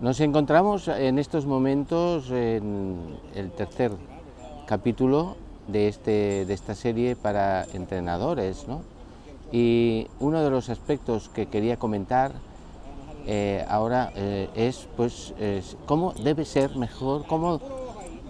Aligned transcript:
Nos 0.00 0.20
encontramos 0.20 0.86
en 0.86 1.18
estos 1.18 1.44
momentos 1.44 2.30
en 2.30 3.18
el 3.34 3.50
tercer 3.50 3.90
capítulo 4.64 5.34
de, 5.66 5.88
este, 5.88 6.44
de 6.46 6.54
esta 6.54 6.76
serie 6.76 7.16
para 7.16 7.64
entrenadores, 7.72 8.68
¿no? 8.68 8.82
Y 9.50 10.06
uno 10.20 10.40
de 10.44 10.50
los 10.50 10.68
aspectos 10.68 11.28
que 11.28 11.46
quería 11.46 11.78
comentar 11.78 12.30
eh, 13.26 13.64
ahora 13.68 14.12
eh, 14.14 14.48
es, 14.54 14.86
pues, 14.96 15.34
cómo 15.86 16.12
debe 16.12 16.44
ser 16.44 16.76
mejor, 16.76 17.26
cómo, 17.26 17.60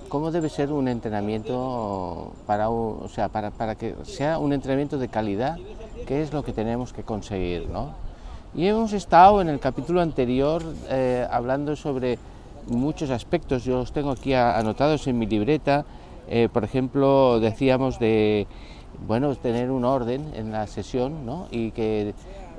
cómo 0.09 0.31
debe 0.31 0.49
ser 0.49 0.73
un 0.73 0.89
entrenamiento 0.89 2.33
para, 2.47 2.71
o 2.71 3.09
sea, 3.09 3.29
para, 3.29 3.51
para 3.51 3.75
que 3.75 3.95
sea 4.05 4.39
un 4.39 4.55
entrenamiento 4.55 4.97
de 4.97 5.09
calidad, 5.09 5.59
qué 6.07 6.23
es 6.23 6.33
lo 6.33 6.43
que 6.43 6.55
tenemos 6.55 6.95
que 6.95 7.03
conseguir, 7.03 7.69
¿no? 7.69 8.08
Y 8.55 8.67
hemos 8.67 8.93
estado 8.95 9.43
en 9.43 9.49
el 9.49 9.61
capítulo 9.61 10.01
anterior 10.01 10.63
eh, 10.89 11.27
hablando 11.31 11.77
sobre 11.77 12.19
muchos 12.67 13.11
aspectos, 13.11 13.65
yo 13.65 13.77
los 13.77 13.93
tengo 13.93 14.11
aquí 14.11 14.33
anotados 14.33 15.07
en 15.07 15.19
mi 15.19 15.27
libreta, 15.27 15.85
eh, 16.29 16.49
por 16.51 16.65
ejemplo, 16.65 17.41
decíamos 17.41 17.99
de 17.99 18.47
bueno, 19.07 19.35
tener 19.37 19.71
un 19.71 19.85
orden 19.85 20.33
en 20.35 20.51
la 20.51 20.67
sesión 20.67 21.27
¿no? 21.27 21.47
y 21.51 21.73
que 21.73 22.15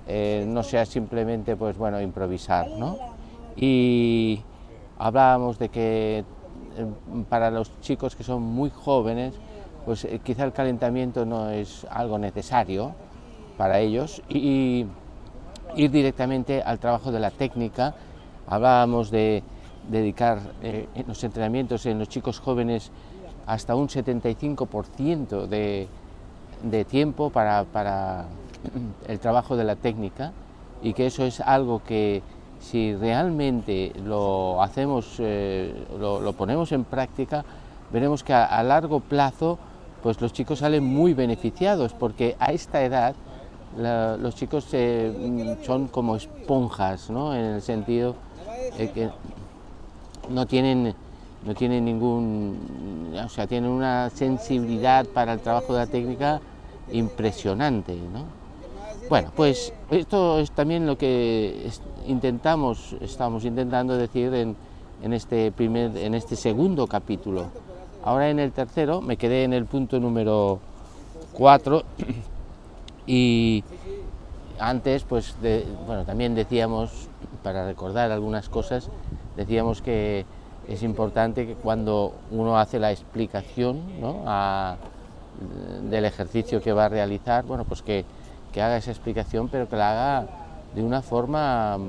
eh, 0.08 0.46
no 0.48 0.63
sea 0.63 0.86
simplemente 0.86 1.55
pues, 1.55 1.76
bueno, 1.76 1.99
improvisar. 1.99 2.70
¿no? 2.70 2.98
Y 3.55 4.41
hablábamos 4.99 5.58
de 5.58 5.70
que 5.70 6.24
para 7.30 7.49
los 7.49 7.80
chicos 7.82 8.16
que 8.16 8.24
son 8.24 8.44
muy 8.44 8.70
jóvenes, 8.70 9.34
pues 9.85 10.08
quizá 10.24 10.44
el 10.46 10.54
calentamiento 10.54 11.26
no 11.26 11.49
es 11.49 11.85
algo 11.90 12.20
necesario 12.20 12.94
para 13.58 13.80
ellos 13.80 14.21
y, 14.30 14.85
ir 15.76 15.91
directamente 15.91 16.62
al 16.62 16.80
trabajo 16.80 17.12
de 17.12 17.20
la 17.20 17.32
técnica. 17.32 17.96
Hablábamos 18.48 19.12
de 19.12 19.44
dedicar 19.90 20.40
eh, 20.62 20.88
en 20.96 21.08
los 21.08 21.23
entrenamientos 21.23 21.86
en 21.86 22.00
los 22.00 22.10
chicos 22.10 22.40
jóvenes 22.40 22.91
hasta 23.46 23.76
un 23.76 23.88
75% 23.88 25.48
de, 25.48 25.88
de, 26.63 26.85
tiempo 26.85 27.32
para, 27.32 27.63
para, 27.63 28.26
el 29.08 29.20
trabajo 29.20 29.55
de 29.55 29.63
la 29.63 29.76
técnica 29.76 30.34
y 30.84 30.93
que 30.93 31.08
eso 31.08 31.26
es 31.26 31.40
algo 31.40 31.82
que 31.84 32.21
si 32.60 32.93
realmente 32.96 33.93
lo 34.05 34.62
hacemos, 34.62 35.15
eh, 35.20 35.74
lo, 35.99 36.34
ponemos 36.34 36.71
en 36.71 36.84
práctica, 36.84 37.43
veremos 37.91 38.24
que 38.24 38.34
a, 38.34 38.46
a 38.46 38.62
largo 38.63 38.99
plazo 38.99 39.58
pues 40.04 40.21
los 40.21 40.32
chicos 40.32 40.60
salen 40.60 40.84
muy 40.84 41.13
beneficiados 41.13 41.93
porque 41.93 42.36
a 42.40 42.52
esta 42.52 42.84
edad 42.84 43.15
los 43.77 44.35
chicos 44.35 44.67
eh, 44.73 45.57
son 45.65 45.87
como 45.87 46.15
esponjas, 46.15 47.09
¿no? 47.09 47.35
en 47.35 47.45
el 47.45 47.62
sentido 47.62 48.15
de 48.77 48.91
que 48.91 49.09
no 50.29 50.45
tienen, 50.45 50.93
no 51.45 51.55
tienen 51.55 51.85
ningún, 51.85 53.13
o 53.23 53.29
sea, 53.29 53.47
tienen 53.47 53.70
una 53.70 54.09
sensibilidad 54.09 55.05
para 55.07 55.34
el 55.34 55.40
trabajo 55.40 55.73
de 55.73 55.79
la 55.79 55.87
técnica 55.87 56.41
impresionante. 56.91 57.95
¿no? 57.95 58.25
Bueno, 59.09 59.31
pues 59.35 59.73
esto 59.91 60.40
es 60.40 60.51
también 60.51 60.85
lo 60.85 60.97
que 60.97 61.70
intentamos, 62.07 62.95
estamos 63.01 63.45
intentando 63.45 63.97
decir 63.97 64.34
en, 64.34 64.56
en, 65.01 65.13
este 65.13 65.51
primer, 65.51 65.95
en 65.97 66.16
este 66.16 66.35
segundo 66.35 66.88
capítulo. 66.88 67.45
Ahora 68.03 68.29
en 68.29 68.40
el 68.40 68.51
tercero 68.51 69.01
me 69.01 69.17
quedé 69.17 69.44
en 69.44 69.53
el 69.53 69.66
punto 69.66 70.00
número 70.00 70.59
4 71.34 71.84
y 73.09 73.63
antes, 74.59 75.03
pues, 75.03 75.35
bueno, 75.88 76.06
también 76.06 76.35
decíamos, 76.35 77.09
para 77.41 77.66
recordar 77.66 78.12
algunas 78.12 78.50
cosas, 78.50 78.88
decíamos 79.35 79.81
que 79.81 80.28
es 80.68 80.84
importante 80.84 81.47
que 81.47 81.56
cuando 81.56 82.13
uno 82.30 82.59
hace 82.59 82.78
la 82.78 82.91
explicación 82.91 83.81
del 85.90 86.06
ejercicio 86.06 86.62
que 86.62 86.72
va 86.72 86.86
a 86.86 86.90
realizar, 86.90 87.46
bueno, 87.46 87.66
pues 87.66 87.81
que, 87.81 88.06
haga 88.53 88.78
esa 88.78 88.92
explicación, 88.92 89.47
pero 89.47 89.68
que 89.68 89.76
la 89.76 89.90
haga 89.90 90.28
de 90.76 90.84
una 90.84 91.02
forma 91.02 91.80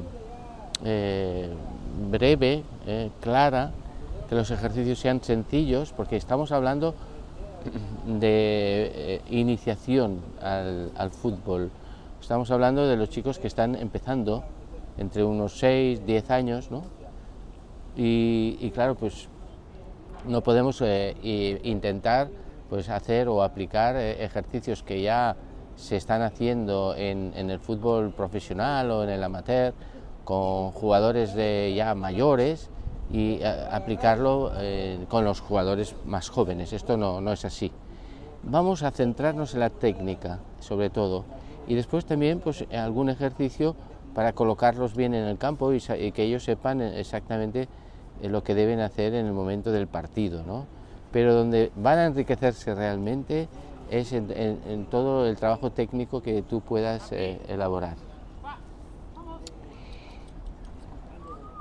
eh, 0.82 1.50
breve, 2.10 2.62
eh, 2.86 3.10
clara, 3.20 3.72
que 4.30 4.36
los 4.36 4.50
ejercicios 4.50 4.98
sean 4.98 5.22
sencillos, 5.22 5.92
porque 5.94 6.16
estamos 6.16 6.50
hablando 6.50 6.94
de 8.06 8.92
eh, 8.94 9.20
iniciación 9.30 10.20
al, 10.40 11.10
fútbol. 11.10 11.70
Estamos 12.20 12.50
hablando 12.50 12.86
de 12.86 12.96
los 12.96 13.08
chicos 13.10 13.38
que 13.38 13.46
están 13.46 13.74
empezando 13.74 14.44
entre 14.98 15.24
unos 15.24 15.58
6, 15.58 16.04
10 16.06 16.30
años, 16.30 16.70
¿no? 16.70 16.82
Y, 17.96 18.70
claro, 18.70 18.94
pues 18.94 19.28
no 20.26 20.42
podemos 20.42 20.80
eh, 20.82 21.60
intentar 21.64 22.28
pues 22.68 22.88
hacer 22.88 23.28
o 23.28 23.42
aplicar 23.42 23.96
eh, 23.96 24.24
ejercicios 24.24 24.82
que 24.82 25.02
ya 25.02 25.36
se 25.76 25.96
están 25.96 26.22
haciendo 26.22 26.94
en, 26.96 27.32
en, 27.34 27.50
el 27.50 27.58
fútbol 27.58 28.12
profesional 28.12 28.90
o 28.90 29.02
en 29.02 29.10
el 29.10 29.24
amateur 29.24 29.74
con 30.24 30.70
jugadores 30.70 31.34
de 31.34 31.72
ya 31.74 31.94
mayores 31.94 32.70
y 33.12 33.38
eh, 33.40 33.68
aplicarlo 33.70 34.52
eh, 34.56 35.04
con 35.08 35.24
los 35.24 35.40
jugadores 35.40 35.94
más 36.04 36.28
jóvenes. 36.28 36.72
Esto 36.72 36.96
no, 36.96 37.20
no, 37.20 37.32
es 37.32 37.44
así. 37.44 37.72
Vamos 38.42 38.82
a 38.82 38.90
centrarnos 38.90 39.54
en 39.54 39.60
la 39.60 39.70
técnica, 39.70 40.38
sobre 40.60 40.90
todo, 40.90 41.24
y 41.66 41.74
después 41.74 42.04
también 42.06 42.40
pues, 42.40 42.64
algún 42.72 43.10
ejercicio 43.10 43.74
para 44.14 44.32
colocarlos 44.32 44.96
bien 44.96 45.14
en 45.14 45.24
el 45.24 45.38
campo 45.38 45.72
y, 45.72 45.80
que 45.80 46.22
ellos 46.22 46.44
sepan 46.44 46.80
exactamente 46.80 47.68
eh, 48.22 48.28
lo 48.28 48.42
que 48.42 48.54
deben 48.54 48.80
hacer 48.80 49.14
en 49.14 49.26
el 49.26 49.32
momento 49.32 49.72
del 49.72 49.86
partido. 49.86 50.42
¿no? 50.44 50.66
Pero 51.12 51.34
donde 51.34 51.70
van 51.76 51.98
a 51.98 52.06
enriquecerse 52.06 52.74
realmente 52.74 53.48
es 53.90 54.12
en, 54.12 54.86
todo 54.88 55.26
el 55.26 55.36
trabajo 55.36 55.72
técnico 55.72 56.22
que 56.22 56.42
tú 56.42 56.60
puedas 56.60 57.10
elaborar. 57.10 57.96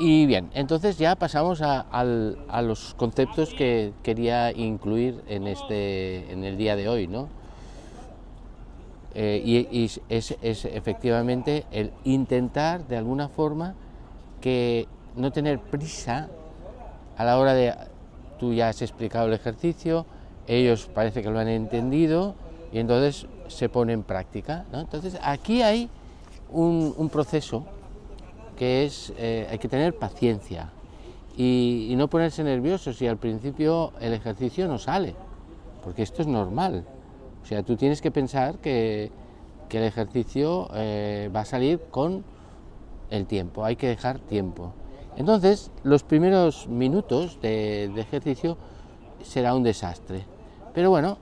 Y 0.02 0.26
bien, 0.28 0.50
entonces 0.54 0.98
ya 0.98 1.16
pasamos 1.16 1.62
a, 1.62 2.04
los 2.64 2.94
conceptos 2.94 3.54
que 3.54 3.92
quería 4.02 4.50
incluir 4.54 5.22
en, 5.28 5.46
este, 5.46 6.32
en 6.32 6.46
el 6.46 6.58
día 6.58 6.78
de 6.78 6.88
hoy, 6.88 7.08
¿no? 7.08 7.28
Eh, 9.14 9.42
y, 9.44 9.92
es, 10.08 10.38
efectivamente 10.40 11.66
el 11.72 11.92
intentar 12.06 12.88
de 12.88 12.96
alguna 12.96 13.28
forma 13.28 13.76
que 14.40 14.88
no 15.18 15.32
tener 15.32 15.60
prisa 15.60 16.30
a 17.18 17.26
la 17.26 17.38
hora 17.38 17.54
de, 17.54 17.74
tú 18.40 18.54
ya 18.54 18.70
has 18.70 18.82
explicado 18.82 19.28
el 19.28 19.34
ejercicio, 19.34 20.06
ellos 20.48 20.90
parece 20.94 21.22
que 21.22 21.30
lo 21.30 21.40
han 21.40 21.50
entendido 21.50 22.36
y 22.72 22.80
entonces 22.80 23.28
se 23.50 23.68
pone 23.68 23.92
en 23.92 24.04
práctica. 24.04 24.64
¿no? 24.72 24.80
Entonces 24.80 25.20
aquí 25.22 25.62
hay 25.62 25.90
un, 26.52 26.94
un 26.96 27.10
proceso 27.10 27.66
que 28.60 28.84
es, 28.84 29.14
eh, 29.18 29.48
hay 29.50 29.58
que 29.58 29.70
tener 29.70 29.96
paciencia 29.96 30.74
y, 31.38 31.94
no 31.96 32.10
ponerse 32.10 32.44
nervioso 32.44 32.92
si 32.92 33.08
al 33.08 33.16
principio 33.16 33.94
el 34.02 34.12
ejercicio 34.12 34.68
no 34.68 34.78
sale, 34.78 35.16
porque 35.82 36.04
esto 36.04 36.22
es 36.22 36.28
normal. 36.28 36.84
O 37.42 37.46
sea, 37.46 37.64
tú 37.64 37.78
tienes 37.78 38.02
que 38.02 38.12
pensar 38.12 38.58
que, 38.58 39.12
el 39.72 39.84
ejercicio 39.84 40.68
eh, 40.74 41.30
va 41.34 41.42
a 41.42 41.46
salir 41.46 41.80
con 41.92 42.26
el 43.12 43.28
tiempo, 43.28 43.64
hay 43.64 43.78
que 43.78 43.88
dejar 43.88 44.20
tiempo. 44.20 44.74
Entonces, 45.16 45.72
los 45.84 46.04
primeros 46.04 46.68
minutos 46.68 47.40
de, 47.42 47.90
de 47.94 48.02
ejercicio 48.02 48.58
será 49.24 49.56
un 49.56 49.64
desastre. 49.64 50.26
Pero 50.74 50.90
bueno, 50.90 51.18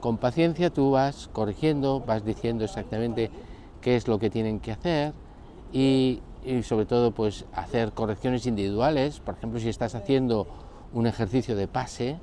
con 0.00 0.16
paciencia 0.16 0.70
tú 0.70 0.92
vas 0.92 1.28
corrigiendo, 1.32 2.00
vas 2.00 2.24
diciendo 2.24 2.64
exactamente 2.64 3.30
qué 3.80 3.96
es 3.96 4.08
lo 4.08 4.18
que 4.18 4.30
tienen 4.30 4.58
que 4.60 4.72
hacer 4.72 5.12
y 5.72 6.20
y 6.44 6.62
sobre 6.62 6.86
todo 6.86 7.12
pues 7.12 7.46
hacer 7.54 7.92
correcciones 7.92 8.46
individuales, 8.46 9.20
por 9.20 9.34
ejemplo 9.34 9.58
si 9.58 9.68
estás 9.68 9.94
haciendo 9.94 10.46
un 10.92 11.06
ejercicio 11.06 11.56
de 11.56 11.66
pase 11.66 12.18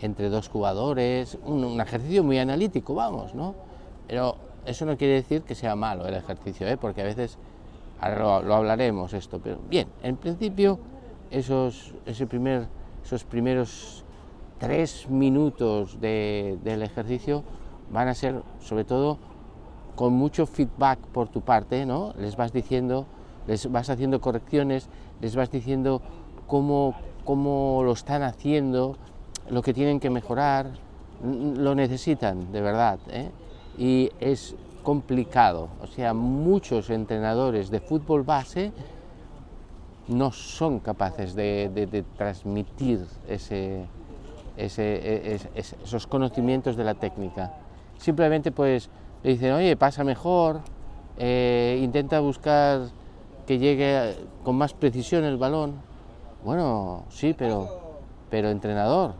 entre 0.00 0.28
dos 0.28 0.48
jugadores, 0.48 1.38
un, 1.44 1.80
ejercicio 1.80 2.22
muy 2.22 2.38
analítico, 2.38 2.94
vamos, 2.94 3.34
¿no? 3.34 3.54
Pero 4.06 4.36
eso 4.64 4.86
no 4.86 4.96
quiere 4.96 5.14
decir 5.14 5.42
que 5.42 5.54
sea 5.54 5.76
malo 5.76 6.06
el 6.06 6.14
ejercicio, 6.14 6.66
¿eh? 6.66 6.76
porque 6.76 7.02
a 7.02 7.04
veces, 7.04 7.38
ahora 8.00 8.40
lo, 8.40 8.54
hablaremos 8.54 9.12
esto, 9.12 9.40
pero 9.42 9.58
bien, 9.68 9.88
en 10.02 10.16
principio 10.16 10.78
esos, 11.30 11.94
ese 12.06 12.26
primer, 12.26 12.68
esos 13.04 13.24
primeros 13.24 14.04
tres 14.58 15.08
minutos 15.08 16.00
del 16.00 16.82
ejercicio 16.82 17.42
van 17.90 18.08
a 18.08 18.14
ser 18.14 18.42
sobre 18.60 18.84
todo 18.84 19.18
con 19.94 20.12
mucho 20.12 20.46
feedback 20.46 20.98
por 21.08 21.28
tu 21.28 21.40
parte, 21.40 21.84
¿no? 21.86 22.14
Les 22.18 22.36
vas 22.36 22.52
diciendo 22.52 23.06
les 23.48 23.72
vas 23.72 23.88
haciendo 23.90 24.20
correcciones, 24.20 24.88
les 25.20 25.34
vas 25.34 25.50
diciendo 25.50 26.02
cómo, 26.46 26.94
cómo 27.24 27.82
lo 27.82 27.92
están 27.92 28.22
haciendo, 28.22 28.96
lo 29.48 29.62
que 29.62 29.72
tienen 29.72 29.98
que 29.98 30.10
mejorar, 30.10 30.70
lo 31.22 31.74
necesitan 31.74 32.52
de 32.52 32.60
verdad. 32.60 32.98
¿eh? 33.10 33.30
Y 33.78 34.10
es 34.20 34.54
complicado, 34.82 35.68
o 35.82 35.86
sea, 35.86 36.14
muchos 36.14 36.90
entrenadores 36.90 37.70
de 37.70 37.80
fútbol 37.80 38.22
base 38.22 38.72
no 40.08 40.30
son 40.30 40.80
capaces 40.80 41.34
de, 41.34 42.04
transmitir 42.16 43.04
ese, 43.28 43.86
e, 44.56 45.38
esos 45.54 46.06
conocimientos 46.06 46.76
de 46.76 46.84
la 46.84 46.94
técnica. 46.94 47.52
Simplemente 47.98 48.52
pues 48.52 48.88
le 49.22 49.32
dicen, 49.32 49.52
oye, 49.52 49.76
pasa 49.76 50.04
mejor, 50.04 50.60
eh, 51.18 51.80
intenta 51.82 52.20
buscar 52.20 52.82
que 53.48 53.58
llegue 53.58 54.14
con 54.44 54.56
más 54.56 54.74
precisión 54.74 55.24
el 55.24 55.38
balón. 55.38 55.76
Bueno, 56.44 57.04
sí, 57.08 57.34
pero, 57.36 57.96
pero 58.28 58.50
entrenador, 58.50 59.14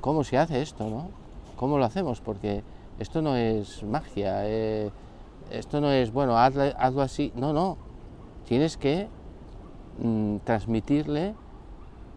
¿cómo 0.00 0.24
se 0.24 0.38
hace 0.38 0.62
esto? 0.62 0.88
No? 0.88 1.10
¿Cómo 1.56 1.76
lo 1.76 1.84
hacemos? 1.84 2.22
Porque 2.22 2.62
esto 2.98 3.20
no 3.20 3.36
es 3.36 3.82
magia, 3.82 4.48
eh, 4.48 4.90
esto 5.50 5.82
no 5.82 5.90
es, 5.90 6.10
bueno, 6.10 6.38
hazlo, 6.38 7.02
así. 7.02 7.32
No, 7.36 7.52
no, 7.52 7.76
tienes 8.46 8.78
que 8.78 9.08
mm, 10.02 10.36
transmitirle 10.38 11.34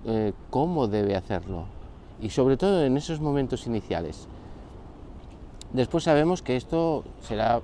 eh, 0.06 0.32
cómo 0.50 0.88
debe 0.88 1.18
hacerlo. 1.18 1.66
Y 2.22 2.30
sobre 2.30 2.56
todo 2.56 2.86
en 2.86 2.96
esos 2.96 3.20
momentos 3.20 3.68
iniciales. 3.68 4.30
Después 5.74 6.06
sabemos 6.06 6.42
que 6.42 6.56
esto 6.56 7.04
será 7.20 7.62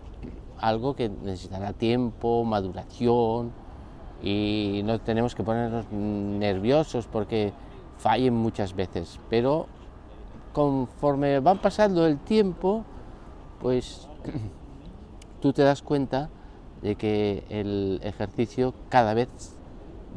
algo 0.59 0.97
que 0.97 1.07
necesitará 1.07 1.71
tiempo, 1.71 2.43
maduración 2.43 3.53
y 4.21 4.81
no 4.83 4.99
tenemos 4.99 5.35
que 5.35 5.43
ponernos 5.43 5.85
nerviosos 5.91 7.07
porque 7.07 7.53
fallen 7.97 8.33
muchas 8.35 8.75
veces. 8.75 9.19
Pero 9.29 9.67
conforme 10.53 11.39
van 11.39 11.59
pasando 11.59 12.05
el 12.05 12.17
tiempo, 12.17 12.83
pues 13.61 14.07
tú 15.41 15.53
te 15.53 15.63
das 15.63 15.81
cuenta 15.81 16.29
de 16.81 16.95
que 16.95 17.43
el 17.49 17.99
ejercicio 18.03 18.73
cada 18.89 19.13
vez 19.13 19.29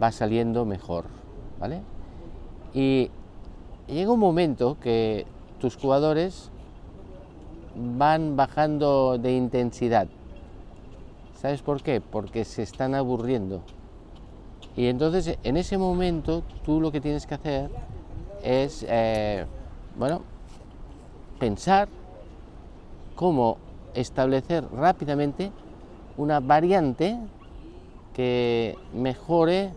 va 0.00 0.12
saliendo 0.12 0.64
mejor, 0.64 1.04
¿vale? 1.60 1.82
Y 2.72 3.10
llega 3.86 4.12
un 4.12 4.20
momento 4.20 4.78
que 4.80 5.26
tus 5.60 5.76
jugadores 5.76 6.50
van 7.76 8.36
bajando 8.36 9.18
de 9.18 9.36
intensidad. 9.36 10.08
¿Sabes 11.34 11.62
por 11.62 11.82
qué? 11.82 12.00
Porque 12.00 12.44
se 12.44 12.62
están 12.62 12.94
aburriendo. 12.94 13.62
Y 14.76 14.86
entonces 14.86 15.38
en 15.42 15.56
ese 15.56 15.76
momento 15.78 16.42
tú 16.64 16.80
lo 16.80 16.90
que 16.90 17.00
tienes 17.00 17.26
que 17.26 17.34
hacer 17.34 17.70
es, 18.42 18.84
eh, 18.88 19.44
bueno, 19.96 20.22
pensar 21.38 21.88
cómo 23.14 23.58
establecer 23.94 24.64
rápidamente 24.72 25.52
una 26.16 26.40
variante 26.40 27.18
que 28.14 28.76
mejore 28.94 29.72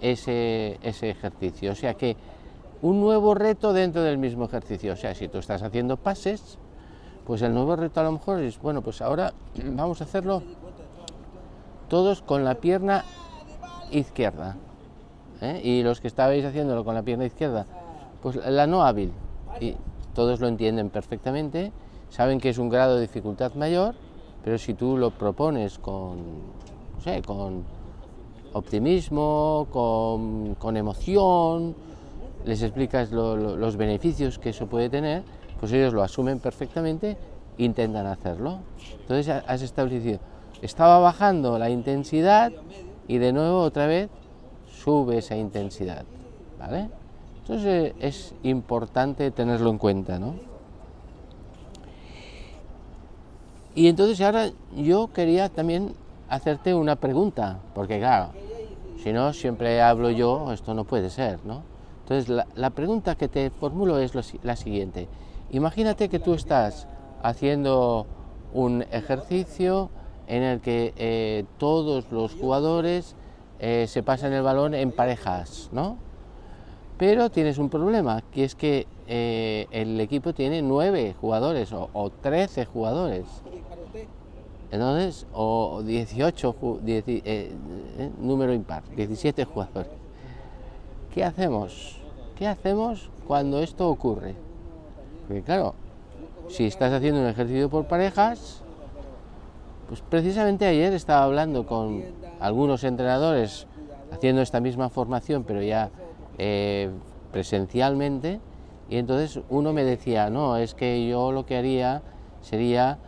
ese, 0.00 0.78
ese 0.82 1.10
ejercicio. 1.10 1.72
O 1.72 1.74
sea 1.74 1.94
que 1.94 2.16
un 2.82 3.00
nuevo 3.00 3.34
reto 3.34 3.72
dentro 3.72 4.02
del 4.02 4.18
mismo 4.18 4.44
ejercicio. 4.44 4.92
O 4.92 4.96
sea, 4.96 5.14
si 5.14 5.28
tú 5.28 5.38
estás 5.38 5.62
haciendo 5.62 5.96
pases, 5.96 6.58
pues 7.26 7.42
el 7.42 7.54
nuevo 7.54 7.76
reto 7.76 8.00
a 8.00 8.04
lo 8.04 8.12
mejor 8.12 8.40
es, 8.40 8.60
bueno, 8.60 8.82
pues 8.82 9.00
ahora 9.00 9.32
vamos 9.64 10.00
a 10.00 10.04
hacerlo 10.04 10.42
todos 11.88 12.22
con 12.22 12.44
la 12.44 12.56
pierna 12.56 13.04
izquierda. 13.90 14.56
¿eh? 15.40 15.60
Y 15.62 15.82
los 15.82 16.00
que 16.00 16.08
estabais 16.08 16.44
haciéndolo 16.44 16.84
con 16.84 16.94
la 16.94 17.02
pierna 17.02 17.24
izquierda, 17.24 17.66
pues 18.22 18.36
la 18.36 18.66
no 18.66 18.82
hábil. 18.82 19.12
Y 19.60 19.76
todos 20.14 20.40
lo 20.40 20.48
entienden 20.48 20.90
perfectamente, 20.90 21.72
saben 22.08 22.40
que 22.40 22.48
es 22.48 22.58
un 22.58 22.68
grado 22.68 22.96
de 22.96 23.02
dificultad 23.02 23.54
mayor, 23.54 23.94
pero 24.44 24.58
si 24.58 24.74
tú 24.74 24.96
lo 24.96 25.10
propones 25.10 25.78
con, 25.78 26.16
no 26.94 27.00
sé, 27.00 27.22
con 27.22 27.64
optimismo, 28.52 29.66
con, 29.70 30.76
emoción, 30.76 31.74
les 32.44 32.62
explicas 32.62 33.10
los 33.10 33.76
beneficios 33.76 34.38
que 34.38 34.50
eso 34.50 34.66
puede 34.66 34.88
tener, 34.88 35.22
pues 35.60 35.72
ellos 35.72 35.92
lo 35.92 36.02
asumen 36.02 36.38
perfectamente, 36.38 37.16
intentan 37.58 38.06
hacerlo. 38.06 38.60
Entonces 39.00 39.42
has 39.46 39.62
establecido, 39.62 40.20
estaba 40.62 40.98
bajando 40.98 41.58
la 41.58 41.70
intensidad 41.70 42.52
y 43.08 43.18
de 43.18 43.32
nuevo 43.32 43.60
otra 43.60 43.86
vez 43.86 44.10
sube 44.68 45.18
esa 45.18 45.36
intensidad. 45.36 46.04
¿vale? 46.58 46.88
Entonces 47.40 47.94
es 48.00 48.34
importante 48.42 49.30
tenerlo 49.30 49.70
en 49.70 49.78
cuenta. 49.78 50.18
¿no? 50.18 50.34
Y 53.74 53.88
entonces 53.88 54.20
ahora 54.20 54.50
yo 54.74 55.12
quería 55.12 55.48
también 55.48 55.94
hacerte 56.28 56.74
una 56.74 56.96
pregunta, 56.96 57.58
porque 57.74 57.98
claro, 57.98 58.30
si 59.02 59.12
no 59.12 59.32
siempre 59.32 59.80
hablo 59.82 60.10
yo, 60.10 60.52
esto 60.52 60.74
no 60.74 60.84
puede 60.84 61.10
ser, 61.10 61.38
¿no? 61.44 61.62
Entonces 62.02 62.44
la, 62.54 62.70
pregunta 62.70 63.16
que 63.16 63.28
te 63.28 63.50
formulo 63.50 63.98
es 63.98 64.14
la 64.42 64.56
siguiente. 64.56 65.08
Imagínate 65.50 66.08
que 66.08 66.18
tú 66.18 66.34
estás 66.34 66.88
haciendo 67.22 68.06
un 68.52 68.82
ejercicio 68.90 69.90
en 70.26 70.42
el 70.42 70.60
que 70.60 70.92
eh, 70.96 71.44
todos 71.58 72.10
los 72.10 72.34
jugadores 72.34 73.14
eh, 73.58 73.86
se 73.88 74.02
pasan 74.02 74.32
el 74.32 74.42
balón 74.42 74.74
en 74.74 74.92
parejas, 74.92 75.70
¿no? 75.72 75.96
Pero 76.98 77.30
tienes 77.30 77.58
un 77.58 77.68
problema, 77.68 78.22
que 78.32 78.44
es 78.44 78.54
que 78.54 78.86
eh, 79.06 79.66
el 79.70 80.00
equipo 80.00 80.32
tiene 80.32 80.62
nueve 80.62 81.14
jugadores 81.20 81.72
o, 81.72 82.10
trece 82.22 82.64
jugadores. 82.64 83.26
Entonces, 84.70 85.26
o 85.32 85.82
18, 85.84 86.56
número 88.18 88.52
impar, 88.52 88.82
17 88.96 89.44
jugadores. 89.44 89.92
¿Qué 91.14 91.22
hacemos? 91.22 91.98
¿Qué 92.36 92.46
hacemos 92.46 93.10
cuando 93.26 93.60
esto 93.62 93.88
ocurre? 93.88 94.34
Porque 95.26 95.42
claro, 95.42 95.74
si 96.48 96.66
estás 96.66 96.92
haciendo 96.92 97.20
un 97.20 97.26
ejercicio 97.26 97.68
por 97.68 97.86
parejas, 97.86 98.62
pues 99.88 100.00
precisamente 100.02 100.66
ayer 100.66 100.92
estaba 100.92 101.24
hablando 101.24 101.66
con 101.66 102.04
algunos 102.40 102.84
entrenadores 102.84 103.66
haciendo 104.12 104.42
esta 104.42 104.60
misma 104.60 104.88
formación, 104.88 105.44
pero 105.44 105.62
ya 105.62 105.90
eh, 106.38 106.90
presencialmente, 107.32 108.40
y 108.88 108.96
entonces 108.98 109.42
uno 109.48 109.72
me 109.72 109.84
decía, 109.84 110.30
no, 110.30 110.56
es 110.56 110.74
que 110.74 111.08
yo 111.08 111.32
lo 111.32 111.46
que 111.46 111.56
haría 111.56 112.02
sería 112.40 112.98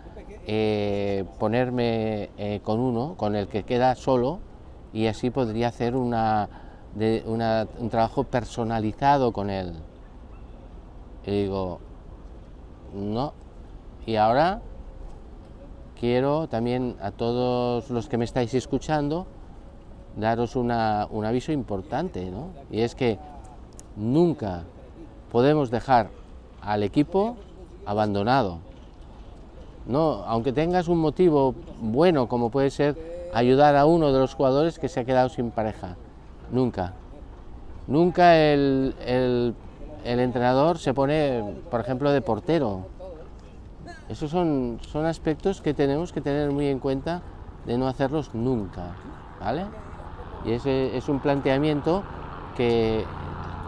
eh, 0.47 1.25
ponerme 1.39 2.31
eh, 2.37 2.61
con 2.63 2.81
uno, 2.81 3.15
con 3.17 3.37
el 3.37 3.49
que 3.49 3.65
queda 3.65 3.95
solo, 3.95 4.41
y 4.93 5.07
así 5.07 5.31
podría 5.31 5.69
hacer 5.69 5.95
una, 5.95 6.49
un 6.95 7.91
trabajo 7.91 8.25
personalizado 8.25 9.33
con 9.33 9.51
él. 9.51 9.75
Y 11.27 11.43
digo, 11.43 11.79
no. 12.95 13.35
Y 14.07 14.17
ahora 14.17 14.63
quiero 15.99 16.49
también 16.49 16.97
a 17.01 17.11
todos 17.11 17.91
los 17.91 18.09
que 18.09 18.19
me 18.19 18.25
estáis 18.25 18.55
escuchando 18.55 19.27
daros 20.17 20.57
un 20.57 20.71
aviso 20.71 21.53
importante, 21.53 22.31
¿no? 22.31 22.49
Y 22.71 22.81
es 22.81 22.95
que 22.95 23.19
nunca 23.97 24.63
podemos 25.31 25.71
dejar 25.71 26.09
al 26.61 26.83
equipo 26.83 27.37
abandonado. 27.87 28.59
No, 29.87 30.25
aunque 30.27 30.53
tengas 30.53 30.89
un 30.89 30.99
motivo 30.99 31.55
bueno, 31.81 32.29
como 32.29 32.51
puede 32.51 32.71
ser 32.71 33.31
ayudar 33.33 33.77
a 33.77 33.87
uno 33.87 34.13
de 34.13 34.19
los 34.19 34.35
jugadores 34.35 34.79
que 34.79 34.89
se 34.89 35.01
ha 35.01 35.05
quedado 35.05 35.29
sin 35.29 35.51
pareja. 35.51 35.97
Nunca. 36.51 36.95
Nunca 37.87 38.37
el, 38.37 38.95
el 39.07 39.55
el 40.05 40.21
entrenador 40.21 40.79
se 40.79 40.95
pone, 40.95 41.45
por 41.71 41.81
ejemplo, 41.81 42.11
de 42.11 42.21
portero. 42.21 42.87
Esos 44.09 44.31
son, 44.31 44.79
son 44.91 45.07
aspectos 45.07 45.61
que 45.61 45.75
tenemos 45.75 46.13
que 46.13 46.21
tener 46.21 46.51
muy 46.51 46.67
en 46.67 46.79
cuenta 46.79 47.23
de 47.67 47.77
no 47.77 47.89
hacerlos 47.89 48.35
nunca, 48.35 48.95
¿vale? 49.41 49.65
Y 50.47 50.53
ese 50.53 50.97
es 50.97 51.09
un 51.09 51.21
planteamiento 51.21 52.03
que 52.57 53.05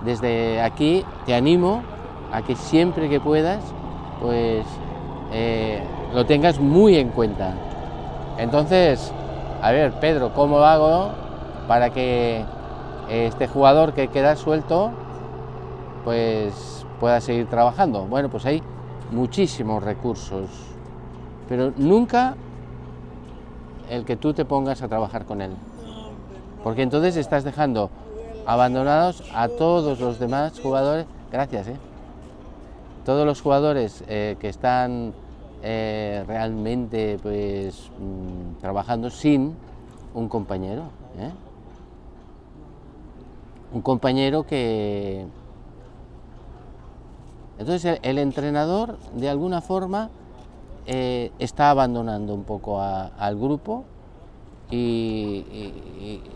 desde 0.04 0.60
aquí 0.62 1.04
te 1.26 1.34
animo 1.34 1.82
a 2.32 2.42
que 2.42 2.56
siempre 2.56 3.08
que 3.08 3.20
puedas, 3.20 3.62
pues 4.20 4.64
eh, 5.32 5.82
lo 6.14 6.24
tengas 6.24 6.58
muy 6.58 6.96
en 6.96 7.10
cuenta. 7.10 7.52
Entonces, 8.38 9.12
a 9.60 9.72
ver, 9.72 9.92
Pedro, 10.00 10.32
¿cómo 10.32 10.58
hago 10.60 11.10
para 11.68 11.90
que 11.90 12.44
este 13.10 13.46
jugador 13.46 13.92
que 13.92 14.08
queda 14.08 14.36
suelto 14.36 14.92
pues 16.04 16.86
pueda 16.98 17.20
seguir 17.20 17.46
trabajando. 17.46 18.06
Bueno, 18.06 18.28
pues 18.28 18.46
hay 18.46 18.62
muchísimos 19.10 19.82
recursos, 19.82 20.48
pero 21.48 21.72
nunca 21.76 22.36
el 23.88 24.04
que 24.04 24.16
tú 24.16 24.32
te 24.32 24.44
pongas 24.44 24.82
a 24.82 24.88
trabajar 24.88 25.24
con 25.24 25.42
él. 25.42 25.50
Porque 26.62 26.82
entonces 26.82 27.16
estás 27.16 27.44
dejando 27.44 27.90
abandonados 28.46 29.22
a 29.34 29.48
todos 29.48 30.00
los 30.00 30.18
demás 30.18 30.58
jugadores, 30.60 31.06
gracias, 31.30 31.68
¿eh? 31.68 31.76
todos 33.04 33.26
los 33.26 33.40
jugadores 33.40 34.04
eh, 34.08 34.36
que 34.38 34.48
están 34.48 35.12
eh, 35.62 36.24
realmente 36.26 37.18
pues 37.22 37.90
mm, 37.98 38.60
trabajando 38.60 39.10
sin 39.10 39.54
un 40.14 40.28
compañero. 40.28 40.84
un 43.72 43.82
compañero 43.82 44.44
que... 44.44 45.26
Entonces 47.60 48.00
el, 48.02 48.16
entrenador 48.16 48.98
de 49.14 49.28
alguna 49.28 49.60
forma 49.60 50.08
eh, 50.86 51.30
está 51.38 51.68
abandonando 51.70 52.34
un 52.34 52.44
poco 52.44 52.80
al 52.80 53.36
grupo 53.36 53.84
y, 54.70 55.44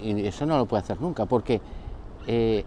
eso 0.02 0.44
no 0.44 0.58
lo 0.58 0.66
puede 0.66 0.82
hacer 0.82 1.00
nunca 1.00 1.24
porque 1.24 1.62
eh, 2.26 2.66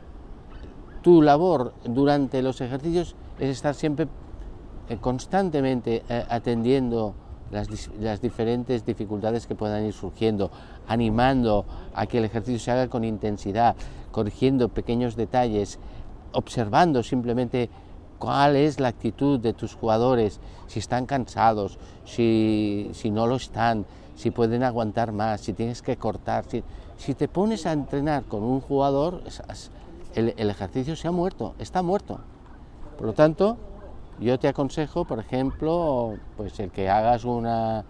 tu 1.04 1.22
labor 1.22 1.74
durante 1.86 2.42
los 2.42 2.60
ejercicios 2.60 3.16
es 3.38 3.50
estar 3.50 3.76
siempre 3.76 4.08
eh, 4.90 4.98
constantemente 5.00 6.02
atendiendo 6.28 7.14
las, 7.52 8.22
diferentes 8.22 8.86
dificultades 8.88 9.46
que 9.46 9.54
puedan 9.54 9.86
ir 9.86 9.94
surgiendo, 9.94 10.50
animando 10.88 11.64
a 11.94 12.08
que 12.08 12.18
el 12.18 12.26
ejercicio 12.26 12.60
se 12.60 12.72
haga 12.72 12.88
con 12.88 13.04
intensidad, 13.04 13.76
corrigiendo 14.12 14.70
pequeños 14.70 15.16
detalles, 15.16 15.78
observando 16.32 17.04
simplemente 17.04 17.70
cuál 18.20 18.56
es 18.56 18.80
la 18.80 18.90
actitud 18.90 19.40
de 19.40 19.54
tus 19.54 19.76
jugadores, 19.76 20.40
si 20.68 20.80
están 20.80 21.06
cansados, 21.06 21.78
si, 22.06 22.92
no 23.12 23.28
lo 23.28 23.36
están, 23.36 23.86
si 24.16 24.32
pueden 24.32 24.64
aguantar 24.64 25.12
más, 25.12 25.42
si 25.42 25.54
tienes 25.54 25.82
que 25.82 25.98
cortar. 25.98 26.46
Si, 26.98 27.14
te 27.14 27.28
pones 27.28 27.66
a 27.66 27.74
entrenar 27.74 28.24
con 28.24 28.44
un 28.44 28.62
jugador, 28.62 29.22
el, 30.16 30.50
ejercicio 30.50 30.96
se 30.96 31.08
ha 31.08 31.12
muerto, 31.12 31.54
está 31.60 31.82
muerto. 31.82 32.20
Por 32.98 33.08
lo 33.08 33.14
tanto, 33.14 33.58
yo 34.20 34.40
te 34.40 34.48
aconsejo, 34.48 35.06
por 35.06 35.20
ejemplo, 35.20 36.16
pues 36.36 36.60
el 36.60 36.72
que 36.72 36.90
hagas 36.90 37.24
una, 37.24 37.86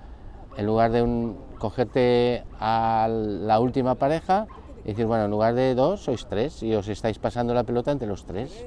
en 0.58 0.66
lugar 0.66 0.92
de 0.92 1.02
un, 1.02 1.38
cogerte 1.58 2.44
a 2.60 3.08
la 3.10 3.60
última 3.60 3.96
pareja 3.96 4.48
decir, 4.84 5.06
bueno, 5.06 5.26
en 5.26 5.32
lugar 5.32 5.54
de 5.54 5.76
dos, 5.76 6.02
sois 6.02 6.28
tres 6.28 6.64
y 6.64 6.74
os 6.74 6.88
estáis 6.88 7.20
pasando 7.20 7.54
la 7.54 7.64
pelota 7.64 7.92
entre 7.92 8.08
los 8.08 8.26
tres. 8.26 8.66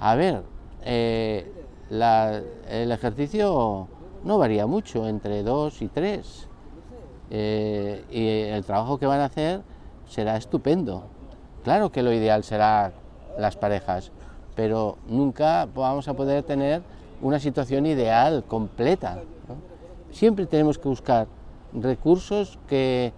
A 0.00 0.14
ver, 0.14 0.42
eh, 0.84 1.50
el 1.90 2.92
ejercicio 2.92 3.88
no 4.22 4.38
varía 4.38 4.66
mucho 4.66 5.08
entre 5.08 5.42
dos 5.42 5.82
y 5.82 5.88
tres 5.88 6.46
eh, 7.30 8.04
y 8.10 8.52
el 8.52 8.64
trabajo 8.64 8.98
que 8.98 9.06
van 9.06 9.20
a 9.20 9.24
hacer 9.24 9.62
será 10.06 10.36
estupendo. 10.36 11.04
Claro 11.64 11.90
que 11.90 12.04
lo 12.04 12.12
ideal 12.12 12.44
será 12.44 12.92
las 13.38 13.56
parejas, 13.56 14.12
pero 14.54 14.98
nunca 15.08 15.66
vamos 15.74 16.06
a 16.06 16.14
poder 16.14 16.44
tener 16.44 16.82
una 17.20 17.40
situación 17.40 17.84
ideal, 17.84 18.44
completa. 18.46 19.18
Siempre 20.12 20.46
tenemos 20.46 20.78
que 20.78 20.88
buscar 20.88 21.26
recursos 21.72 22.58
que 22.68 23.12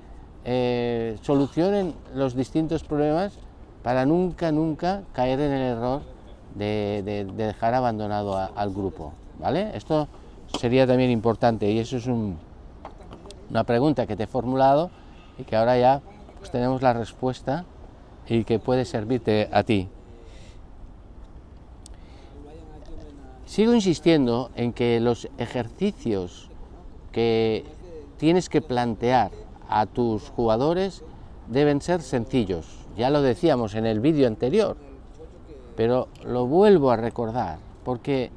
eh, 0.46 1.18
solucionen 1.20 1.94
los 2.14 2.34
distintos 2.34 2.84
problemas 2.84 3.38
para 3.82 4.06
nunca, 4.06 4.50
nunca 4.50 5.02
caer 5.12 5.40
en 5.40 5.52
el 5.52 5.76
error 5.76 6.19
de, 6.54 7.26
dejar 7.36 7.74
abandonado 7.74 8.36
al 8.36 8.70
grupo. 8.70 9.12
¿vale? 9.38 9.70
Esto 9.74 10.08
sería 10.58 10.86
también 10.86 11.10
importante 11.10 11.70
y 11.70 11.78
eso 11.78 11.96
es 11.96 12.06
una 12.06 13.64
pregunta 13.64 14.06
que 14.06 14.16
te 14.16 14.24
he 14.24 14.26
formulado 14.26 14.90
y 15.38 15.44
que 15.44 15.56
ahora 15.56 15.78
ya 15.78 16.00
pues, 16.38 16.50
tenemos 16.50 16.82
la 16.82 16.92
respuesta 16.92 17.64
y 18.28 18.44
que 18.44 18.58
puede 18.58 18.84
servirte 18.84 19.48
a 19.52 19.62
ti. 19.62 19.88
Sigo 23.46 23.74
insistiendo 23.74 24.50
en 24.54 24.72
que 24.72 25.00
los 25.00 25.28
ejercicios 25.38 26.48
que 27.10 27.64
tienes 28.16 28.48
que 28.48 28.62
plantear 28.62 29.32
a 29.68 29.86
tus 29.86 30.28
jugadores 30.30 31.02
deben 31.48 31.80
ser 31.80 32.00
sencillos. 32.02 32.66
Ya 32.96 33.10
lo 33.10 33.22
decíamos 33.22 33.74
en 33.74 33.86
el 33.86 33.98
vídeo 33.98 34.28
anterior, 34.28 34.76
pero 35.80 36.08
lo 36.26 36.46
vuelvo 36.46 36.90
a 36.90 36.96
recordar, 36.96 37.56
porque 37.86 38.30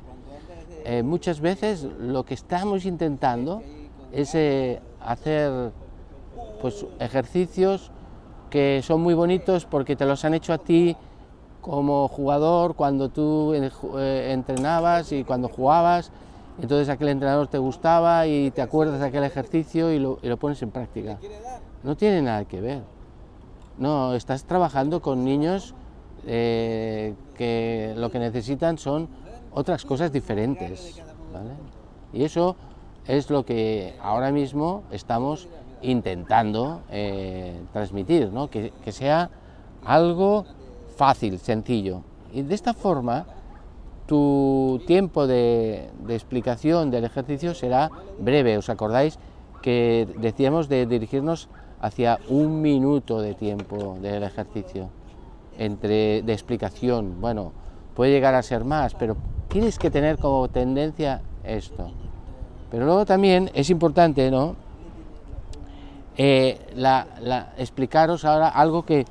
eh, 0.86 1.04
muchas 1.04 1.42
veces 1.42 1.84
lo 2.00 2.24
que 2.24 2.36
estamos 2.36 2.86
intentando 2.86 3.62
es 4.14 4.34
eh, 4.34 4.80
hacer 5.02 5.74
pues, 6.62 6.86
ejercicios 7.02 7.92
que 8.50 8.80
son 8.82 9.02
muy 9.02 9.14
bonitos 9.14 9.66
porque 9.66 9.98
te 9.98 10.06
los 10.06 10.24
han 10.24 10.36
hecho 10.36 10.54
a 10.54 10.58
ti 10.58 10.96
como 11.60 12.08
jugador 12.08 12.76
cuando 12.76 13.10
tú 13.10 13.54
eh, 13.54 14.32
entrenabas 14.32 15.12
y 15.12 15.26
cuando 15.26 15.50
jugabas, 15.50 16.12
entonces 16.62 16.88
aquel 16.88 17.10
entrenador 17.10 17.48
te 17.48 17.58
gustaba 17.58 18.26
y 18.26 18.52
te 18.52 18.62
acuerdas 18.62 19.02
de 19.02 19.08
aquel 19.08 19.26
ejercicio 19.26 19.92
y 19.92 20.00
lo, 20.00 20.38
pones 20.38 20.62
en 20.62 20.72
práctica. 20.72 21.20
No 21.84 21.98
tiene 21.98 22.22
nada 22.22 22.46
que 22.46 22.62
ver. 22.62 22.84
No, 23.78 24.16
estás 24.16 24.46
trabajando 24.46 25.02
con 25.02 25.26
niños 25.26 25.76
eh, 26.26 27.14
que 27.36 27.94
lo 27.98 28.10
que 28.12 28.20
necesitan 28.20 28.78
son 28.78 29.08
otras 29.52 29.86
cosas 29.86 30.12
diferentes. 30.12 31.02
Y 32.14 32.24
eso 32.24 32.56
es 33.08 33.30
lo 33.30 33.46
que 33.46 33.96
ahora 34.02 34.32
mismo 34.32 34.84
estamos 34.92 35.48
intentando 35.82 36.82
eh, 36.90 37.60
transmitir, 37.74 38.32
¿no? 38.32 38.50
que, 38.50 38.72
sea 38.92 39.30
algo 39.84 40.46
fácil, 40.96 41.40
sencillo. 41.40 42.02
Y 42.32 42.42
de 42.44 42.56
esta 42.56 42.74
forma, 42.74 43.26
tu 44.06 44.82
tiempo 44.88 45.28
de, 45.28 45.90
explicación 46.08 46.90
del 46.90 47.04
ejercicio 47.04 47.54
será 47.54 47.92
breve. 48.20 48.58
¿Os 48.58 48.70
acordáis 48.70 49.20
que 49.62 50.08
decíamos 50.18 50.70
de 50.70 50.86
dirigirnos 50.86 51.50
hacia 51.82 52.20
un 52.30 52.62
minuto 52.62 53.22
de 53.22 53.34
tiempo 53.34 53.98
del 54.02 54.24
ejercicio 54.24 54.90
entre, 55.58 56.22
de 56.22 56.34
explicación? 56.34 57.22
Bueno, 57.22 57.52
puede 57.96 58.12
llegar 58.12 58.36
a 58.36 58.44
ser 58.44 58.66
más, 58.66 58.94
pero 58.96 59.16
tienes 59.48 59.78
que 59.78 59.92
tener 59.92 60.18
como 60.18 60.48
tendencia 60.48 61.22
esto. 61.44 61.92
Pero 62.72 62.86
luego 62.86 63.06
también 63.06 63.52
es 63.54 63.70
importante, 63.70 64.32
¿no? 64.32 64.56
Eh, 66.18 66.60
explicaros 67.58 68.24
ahora 68.26 68.50
algo 68.50 68.86
que 68.86 69.06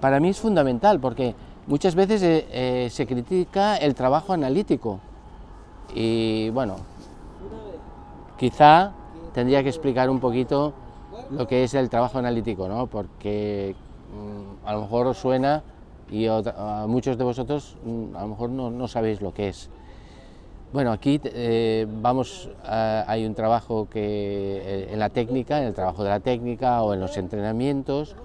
para 0.00 0.20
mí 0.20 0.28
es 0.28 0.38
fundamental 0.38 1.00
porque 1.00 1.34
muchas 1.66 1.94
veces 1.94 2.22
eh, 2.22 2.46
eh, 2.50 2.88
se 2.90 3.06
critica 3.06 3.76
el 3.76 3.94
trabajo 3.94 4.34
analítico 4.34 5.00
y 5.94 6.50
bueno, 6.50 6.76
quizá 8.36 8.92
tendría 9.32 9.62
que 9.62 9.70
explicar 9.70 10.10
un 10.10 10.20
poquito 10.20 10.74
lo 11.30 11.46
que 11.46 11.64
es 11.64 11.72
el 11.72 11.88
trabajo 11.88 12.18
analítico, 12.18 12.68
¿no? 12.68 12.86
porque 12.86 13.74
mm, 14.14 14.66
a 14.66 14.74
lo 14.74 14.82
mejor 14.82 15.06
os 15.06 15.18
suena 15.18 15.62
y 16.12 16.28
muchos 16.86 17.16
de 17.16 17.24
vosotros 17.24 17.76
mm, 17.84 18.16
a 18.16 18.22
lo 18.22 18.28
mejor 18.28 18.50
no, 18.50 18.88
sabéis 18.88 19.20
lo 19.22 19.32
que 19.32 19.48
es. 19.48 19.70
Bueno, 20.72 20.92
aquí 20.92 21.20
eh, 21.24 21.86
vamos, 21.88 22.48
hay 22.64 23.26
un 23.26 23.34
trabajo 23.34 23.88
que 23.90 24.88
en 24.90 24.98
la 24.98 25.10
técnica, 25.10 25.58
en 25.58 25.64
el 25.64 25.74
trabajo 25.74 26.04
de 26.04 26.10
la 26.10 26.20
técnica 26.20 26.82
o 26.82 26.94
en 26.94 27.00
los 27.00 27.16
entrenamientos, 27.16 28.16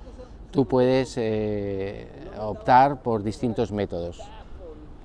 tú 0.52 0.66
puedes 0.66 1.16
eh, 1.18 2.08
optar 2.40 3.02
por 3.02 3.24
distintos 3.24 3.72
métodos. 3.72 4.22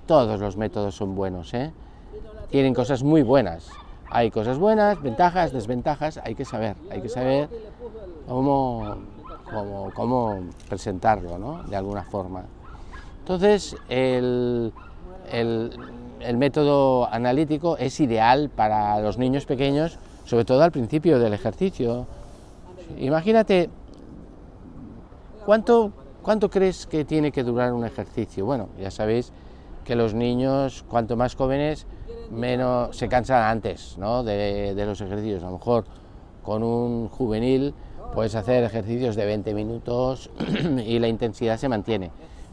Todos 0.06 0.40
los 0.40 0.56
métodos 0.56 0.94
son 0.94 1.14
buenos, 1.14 1.54
¿eh? 1.54 1.72
tienen 2.50 2.74
cosas 2.74 3.02
muy 3.02 3.22
buenas. 3.22 3.70
Hay 4.10 4.30
cosas 4.30 4.58
buenas, 4.58 5.00
ventajas, 5.02 5.52
desventajas, 5.52 6.20
hay 6.22 6.34
que 6.34 6.44
saber, 6.44 6.76
hay 6.90 7.00
que 7.00 7.08
saber 7.08 7.48
cómo, 8.28 8.96
cómo, 9.94 10.40
presentarlo, 10.68 11.38
¿no? 11.38 11.62
de 11.62 11.76
alguna 11.76 12.02
forma. 12.02 12.44
Entonces, 13.22 13.76
el, 13.88 14.72
el 15.30 16.36
método 16.36 17.08
analítico 17.12 17.76
es 17.78 17.98
ideal 18.00 18.50
para 18.50 19.00
los 19.00 19.18
niños 19.18 19.46
pequeños, 19.46 19.98
sobre 20.24 20.44
todo 20.44 20.62
al 20.62 20.72
principio 20.72 21.18
del 21.18 21.32
ejercicio. 21.32 22.06
Imagínate 22.98 23.70
¿Cuánto, 25.44 25.90
¿Cuánto 26.22 26.48
crees 26.50 26.86
que 26.86 27.04
tiene 27.04 27.32
que 27.32 27.42
durar 27.42 27.72
un 27.72 27.84
ejercicio? 27.84 28.46
Bueno, 28.46 28.68
ya 28.80 28.92
sabéis 28.92 29.32
que 29.84 29.96
los 29.96 30.14
niños, 30.14 30.84
cuanto 30.88 31.16
más 31.16 31.34
jóvenes, 31.34 31.86
menos 32.30 32.96
se 32.96 33.08
cansan 33.08 33.42
antes 33.42 33.98
¿no? 33.98 34.22
de, 34.22 34.72
los 34.86 35.00
ejercicios. 35.00 35.42
A 35.42 35.46
lo 35.46 35.58
mejor 35.58 35.84
con 36.44 36.62
un 36.62 37.08
juvenil 37.08 37.74
puedes 38.14 38.36
hacer 38.36 38.62
ejercicios 38.62 39.16
de 39.16 39.26
20 39.26 39.52
minutos 39.52 40.30
y 40.86 41.00
la 41.00 41.08
intensidad 41.08 41.56
se 41.56 41.68
mantiene. 41.68 42.12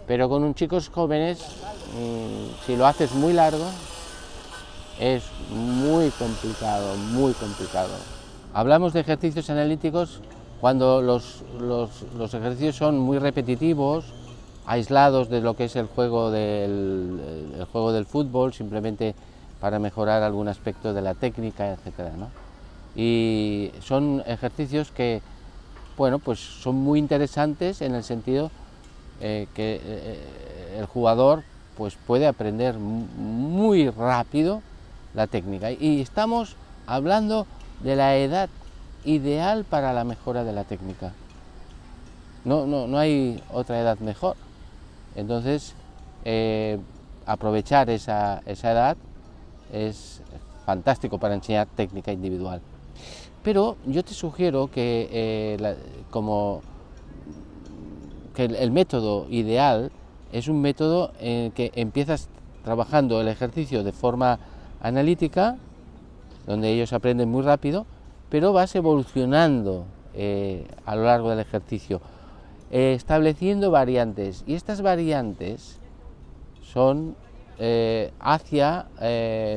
Pero 0.09 0.27
con 0.27 0.43
un 0.43 0.55
chicos 0.55 0.89
jóvenes, 0.89 1.37
mm, 1.37 2.65
si 2.65 2.75
lo 2.75 2.87
haces 2.87 3.13
muy 3.13 3.31
largo, 3.31 3.63
es 4.99 5.21
muy 5.51 6.09
complicado, 6.09 6.95
muy 7.13 7.31
complicado. 7.33 7.93
Hablamos 8.51 8.93
de 8.93 9.01
ejercicios 9.01 9.51
analíticos 9.51 10.21
cuando 10.61 11.03
los, 11.03 11.43
los, 11.61 12.33
ejercicios 12.33 12.75
son 12.75 12.97
muy 12.97 13.19
repetitivos, 13.19 14.05
aislados 14.65 15.29
de 15.29 15.41
lo 15.41 15.55
que 15.55 15.65
es 15.65 15.75
el 15.75 15.85
juego 15.85 16.31
del, 16.31 17.53
el 17.59 17.65
juego 17.65 17.91
del 17.91 18.07
fútbol, 18.07 18.51
simplemente 18.51 19.13
para 19.61 19.77
mejorar 19.77 20.23
algún 20.23 20.47
aspecto 20.47 20.91
de 20.91 21.03
la 21.03 21.13
técnica, 21.13 21.71
etc. 21.71 22.09
Y 22.95 23.69
son 23.79 24.23
ejercicios 24.25 24.89
que, 24.89 25.21
bueno, 25.95 26.17
pues 26.17 26.39
son 26.39 26.77
muy 26.77 26.97
interesantes 26.97 27.83
en 27.83 27.93
el 27.93 28.03
sentido 28.03 28.49
eh, 29.21 29.47
que 29.53 29.81
eh, 29.83 30.77
el 30.79 30.85
jugador 30.85 31.43
pues 31.77 31.95
puede 31.95 32.27
aprender 32.27 32.77
muy 32.77 33.89
rápido 33.89 34.61
la 35.13 35.27
técnica. 35.27 35.71
Y 35.71 36.01
estamos 36.01 36.55
hablando 36.87 37.47
de 37.83 37.95
la 37.95 38.17
edad 38.17 38.49
ideal 39.05 39.63
para 39.63 39.93
la 39.93 40.03
mejora 40.03 40.43
de 40.43 40.53
la 40.53 40.63
técnica. 40.63 41.13
No, 42.43 42.65
no, 42.65 42.87
no 42.87 42.97
hay 42.97 43.41
otra 43.51 43.79
edad 43.79 43.97
mejor. 43.99 44.35
Entonces, 45.15 45.73
eh, 46.25 46.79
aprovechar 47.25 47.89
esa, 47.89 48.41
esa 48.45 48.71
edad 48.71 48.97
es 49.71 50.21
fantástico 50.65 51.17
para 51.17 51.35
enseñar 51.35 51.67
técnica 51.67 52.11
individual. 52.11 52.61
Pero 53.43 53.77
yo 53.85 54.03
te 54.03 54.13
sugiero 54.13 54.69
que 54.69 55.09
eh, 55.11 55.75
como 56.09 56.61
el, 58.45 58.71
método 58.71 59.27
ideal 59.29 59.91
es 60.31 60.47
un 60.47 60.61
método 60.61 61.11
en 61.19 61.51
que 61.51 61.71
empiezas 61.75 62.29
trabajando 62.63 63.21
el 63.21 63.27
ejercicio 63.27 63.83
de 63.83 63.91
forma 63.91 64.39
analítica, 64.81 65.57
donde 66.45 66.71
ellos 66.71 66.93
aprenden 66.93 67.29
muy 67.29 67.43
rápido, 67.43 67.85
pero 68.29 68.53
vas 68.53 68.75
evolucionando 68.75 69.85
eh, 70.13 70.67
a 70.85 70.95
lo 70.95 71.03
largo 71.03 71.29
del 71.29 71.39
ejercicio, 71.39 72.01
eh, 72.71 72.93
estableciendo 72.95 73.71
variantes. 73.71 74.43
Y 74.47 74.53
estas 74.53 74.81
variantes 74.81 75.79
son 76.61 77.15
hacia 78.21 78.87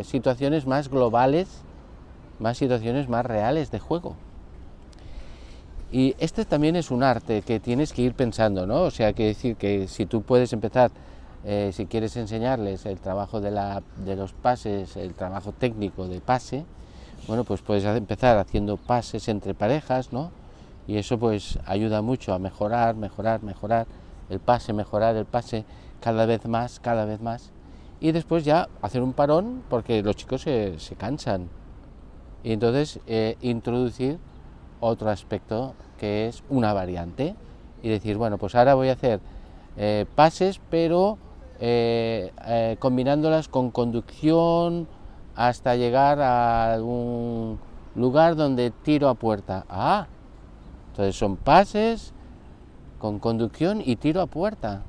situaciones 0.02 0.66
más 0.66 0.88
globales 0.88 1.62
más 2.42 2.58
situaciones 2.58 3.08
más 3.08 3.24
reales 3.24 3.70
de 3.70 3.78
juego. 3.78 4.16
Y 5.92 6.16
este 6.18 6.46
también 6.46 6.74
es 6.76 6.90
un 6.90 7.02
arte 7.02 7.42
que 7.42 7.60
tienes 7.60 7.92
que 7.92 8.00
ir 8.00 8.14
pensando, 8.14 8.66
¿no? 8.66 8.82
O 8.82 8.90
sea, 8.90 9.12
que 9.12 9.26
decir 9.26 9.56
que 9.56 9.86
si 9.88 10.06
tú 10.06 10.22
puedes 10.22 10.54
empezar, 10.54 10.90
eh, 11.44 11.70
si 11.74 11.84
quieres 11.84 12.16
enseñarles 12.16 12.86
el 12.86 12.98
trabajo 12.98 13.42
de, 13.42 13.50
la, 13.50 13.82
de 14.02 14.16
los 14.16 14.32
pases, 14.32 14.96
el 14.96 15.12
trabajo 15.12 15.52
técnico 15.52 16.08
de 16.08 16.22
pase, 16.22 16.64
bueno, 17.28 17.44
pues 17.44 17.60
puedes 17.60 17.84
empezar 17.84 18.38
haciendo 18.38 18.78
pases 18.78 19.28
entre 19.28 19.52
parejas, 19.52 20.14
¿no? 20.14 20.30
Y 20.86 20.96
eso 20.96 21.18
pues 21.18 21.58
ayuda 21.66 22.00
mucho 22.00 22.32
a 22.32 22.38
mejorar, 22.38 22.96
mejorar, 22.96 23.42
mejorar 23.42 23.86
el 24.30 24.40
pase, 24.40 24.72
mejorar 24.72 25.14
el 25.16 25.26
pase 25.26 25.66
cada 26.00 26.24
vez 26.24 26.46
más, 26.46 26.80
cada 26.80 27.04
vez 27.04 27.20
más. 27.20 27.50
Y 28.00 28.12
después 28.12 28.44
ya 28.44 28.68
hacer 28.80 29.02
un 29.02 29.12
parón 29.12 29.62
porque 29.68 30.02
los 30.02 30.16
chicos 30.16 30.40
se, 30.40 30.78
se 30.80 30.96
cansan, 30.96 31.48
y 32.42 32.52
entonces 32.52 32.98
eh, 33.06 33.36
introducir 33.40 34.18
otro 34.82 35.08
aspecto 35.10 35.74
que 35.98 36.26
es 36.26 36.42
una 36.50 36.72
variante 36.72 37.36
y 37.82 37.88
decir, 37.88 38.16
bueno, 38.16 38.36
pues 38.36 38.54
ahora 38.54 38.74
voy 38.74 38.88
a 38.88 38.92
hacer 38.92 39.20
eh, 39.76 40.04
pases, 40.14 40.60
pero 40.70 41.16
eh, 41.60 42.76
combinándolas 42.80 43.48
con 43.48 43.70
conducción 43.70 44.88
hasta 45.36 45.76
llegar 45.76 46.20
a 46.20 46.74
algún 46.74 47.58
lugar 47.94 48.36
donde 48.36 48.70
tiro 48.70 49.08
a 49.08 49.14
puerta. 49.14 49.64
Ah, 49.68 50.06
entonces 50.90 51.16
son 51.16 51.36
pases 51.36 52.12
con 52.98 53.18
conducción 53.18 53.80
y 53.84 53.96
tiro 53.96 54.20
a 54.20 54.26
puerta. 54.26 54.82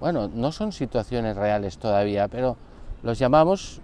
Bueno, 0.00 0.28
no 0.28 0.50
son 0.50 0.72
situaciones 0.72 1.36
reales 1.36 1.78
todavía, 1.78 2.26
pero 2.28 2.56
los 3.02 3.18
llamamos 3.18 3.80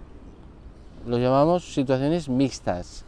lo 1.05 1.17
llamamos 1.17 1.73
situaciones 1.73 2.27
mixtas, 2.27 3.05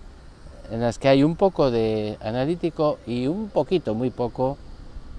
en 0.72 0.82
las 0.82 1.00
que 1.00 1.08
hay 1.08 1.24
un 1.24 1.36
poco 1.36 1.72
de 1.72 2.18
analítico 2.22 3.00
y 3.08 3.28
un 3.28 3.50
poquito, 3.50 3.94
muy 3.96 4.10
poco, 4.10 4.58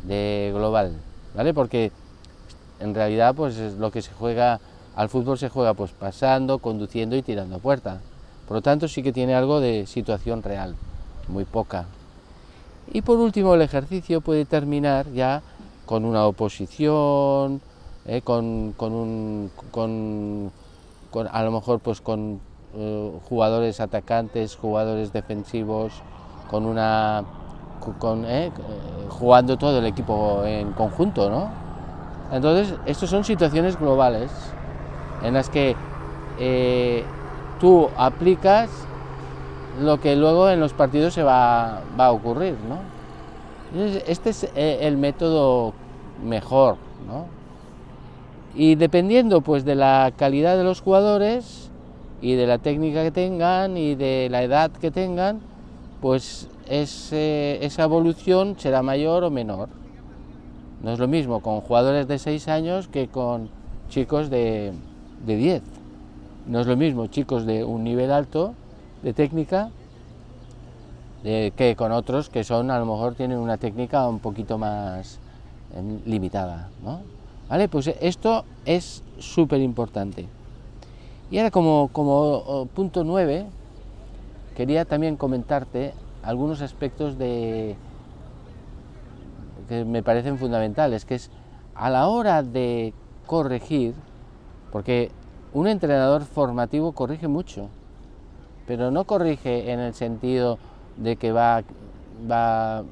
de 0.05 0.51
global, 0.55 0.97
¿vale? 1.35 1.53
Porque 1.53 1.93
en 2.79 2.95
realidad 2.95 3.35
pues 3.35 3.57
es 3.57 3.75
lo 3.75 3.91
que 3.91 4.03
se 4.03 4.13
juega, 4.13 4.61
al 4.97 5.09
fútbol 5.09 5.39
se 5.39 5.49
juega 5.49 5.75
pues 5.75 5.91
pasando, 5.93 6.59
conduciendo 6.59 7.17
y 7.17 7.23
tirando 7.23 7.57
a 7.57 7.59
puerta. 7.59 8.01
Por 8.49 8.57
lo 8.57 8.63
tanto 8.63 8.89
sí 8.89 9.03
que 9.03 9.13
tiene 9.13 9.35
algo 9.35 9.61
de 9.61 9.87
situación 9.87 10.43
real, 10.43 10.75
muy 11.29 11.45
poca. 11.45 11.87
Y 12.93 13.03
por 13.03 13.19
último 13.19 13.55
el 13.55 13.63
ejercicio 13.63 14.21
puede 14.21 14.45
terminar 14.45 15.13
ya 15.13 15.43
con 15.87 16.05
una 16.05 16.27
oposición, 16.27 17.61
¿eh? 18.07 18.23
con, 18.23 18.73
con, 18.77 18.93
un, 18.93 19.51
con, 19.71 20.51
a 21.31 21.43
lo 21.43 21.53
mejor 21.53 21.81
pues 21.81 22.01
con 22.01 22.41
eh, 22.73 23.13
jugadores 23.29 23.81
atacantes, 23.81 24.55
jugadores 24.55 25.13
defensivos, 25.13 25.93
con 26.49 26.67
una 26.67 27.25
con, 27.99 28.25
eh, 28.27 28.53
jugando 29.09 29.57
todo 29.57 29.79
el 29.79 29.87
equipo 29.87 30.45
en 30.45 30.73
conjunto, 30.73 31.31
¿no? 31.31 31.51
Entonces, 32.31 32.75
estas 32.87 33.11
son 33.11 33.25
situaciones 33.25 33.79
globales 33.79 34.31
en 35.25 35.35
las 35.35 35.49
que 35.49 35.75
eh, 36.39 37.03
tú 37.59 37.89
aplicas 37.97 38.71
lo 39.81 40.01
que 40.01 40.15
luego 40.15 40.49
en 40.51 40.61
los 40.61 40.73
partidos 40.73 41.15
se 41.15 41.23
va, 41.23 41.81
va 41.99 42.07
a 42.07 42.13
ocurrir, 42.13 42.57
¿no? 42.69 43.01
este 44.07 44.31
es 44.31 44.51
el 44.55 44.97
método 44.97 45.73
mejor, 46.25 46.77
¿no? 47.07 47.27
Y 48.55 48.75
dependiendo 48.75 49.43
pues 49.43 49.65
de 49.65 49.77
la 49.77 50.13
calidad 50.17 50.57
de 50.57 50.65
los 50.65 50.81
jugadores, 50.81 51.70
y 52.21 52.35
de 52.35 52.47
la 52.47 52.59
técnica 52.59 53.03
que 53.03 53.11
tengan 53.11 53.77
y 53.77 53.95
de 53.95 54.29
la 54.31 54.43
edad 54.43 54.71
que 54.71 54.91
tengan, 54.91 55.41
pues 56.01 56.49
esa 56.69 57.83
evolución 57.83 58.57
será 58.59 58.83
mayor 58.83 59.25
o 59.25 59.31
menor. 59.31 59.69
No 60.83 60.93
es 60.93 60.99
lo 60.99 61.09
mismo 61.09 61.41
con 61.41 61.61
jugadores 61.61 62.09
de 62.09 62.19
6 62.19 62.49
años 62.49 62.89
que 62.89 63.09
con 63.09 63.51
chicos 63.89 64.31
de, 64.31 64.73
de 65.27 65.37
10. 65.37 65.63
No 66.47 66.61
es 66.61 66.67
lo 66.67 66.77
mismo 66.77 67.07
chicos 67.07 67.45
de 67.45 67.65
un 67.65 67.85
nivel 67.85 68.11
alto 68.11 68.55
de 69.03 69.13
técnica 69.13 69.71
que 71.23 71.75
con 71.77 71.93
otros 71.93 72.31
que 72.31 72.45
son 72.45 72.71
a 72.71 72.79
lo 72.79 72.87
mejor 72.87 73.15
tienen 73.15 73.39
una 73.39 73.59
técnica 73.59 74.09
un 74.09 74.21
poquito 74.21 74.57
más 74.57 75.19
em, 75.75 76.01
limitada. 76.07 76.71
¿no? 76.83 77.01
¿Vale? 77.49 77.69
Pues 77.69 77.89
esto 78.01 78.45
es 78.65 79.03
súper 79.19 79.61
importante. 79.61 80.27
Y 81.31 81.39
ahora 81.39 81.53
como, 81.53 81.91
como 81.93 82.67
punto 82.75 83.05
9, 83.05 83.47
quería 84.57 84.85
también 84.85 85.17
comentarte 85.17 85.95
algunos 86.23 86.61
aspectos 86.61 87.19
de, 87.19 87.77
que 89.69 89.85
me 89.85 90.03
parecen 90.03 90.39
fundamentales, 90.39 91.05
que 91.05 91.15
es 91.15 91.31
a 91.77 91.89
la 91.89 92.09
hora 92.09 92.43
de 92.43 92.93
corregir, 93.27 93.95
porque 94.73 95.13
un 95.53 95.69
entrenador 95.69 96.25
formativo 96.25 96.93
corrige 96.93 97.29
mucho, 97.29 97.69
pero 98.67 98.91
no 98.91 99.05
corrige 99.05 99.71
en 99.71 99.79
el 99.79 99.95
sentido 99.95 100.59
de 100.97 101.15
que 101.15 101.31
va, 101.31 101.63
va 102.29 102.83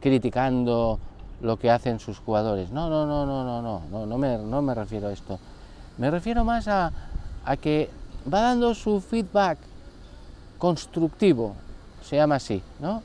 criticando 0.00 0.98
lo 1.40 1.56
que 1.58 1.70
hacen 1.70 2.00
sus 2.00 2.18
jugadores. 2.18 2.70
No, 2.70 2.90
no, 2.90 3.06
no, 3.06 3.24
no, 3.24 3.44
no, 3.44 3.62
no, 3.62 3.80
no, 3.90 4.06
no 4.06 4.18
me, 4.18 4.36
no 4.36 4.60
me 4.60 4.74
refiero 4.74 5.08
a 5.08 5.12
esto. 5.12 5.38
Me 5.96 6.10
refiero 6.10 6.44
más 6.44 6.68
a, 6.68 6.92
a 7.44 7.56
que 7.56 7.90
va 8.32 8.40
dando 8.40 8.74
su 8.74 9.00
feedback 9.00 9.58
constructivo, 10.58 11.54
se 12.02 12.16
llama 12.16 12.36
así, 12.36 12.62
¿no? 12.80 13.02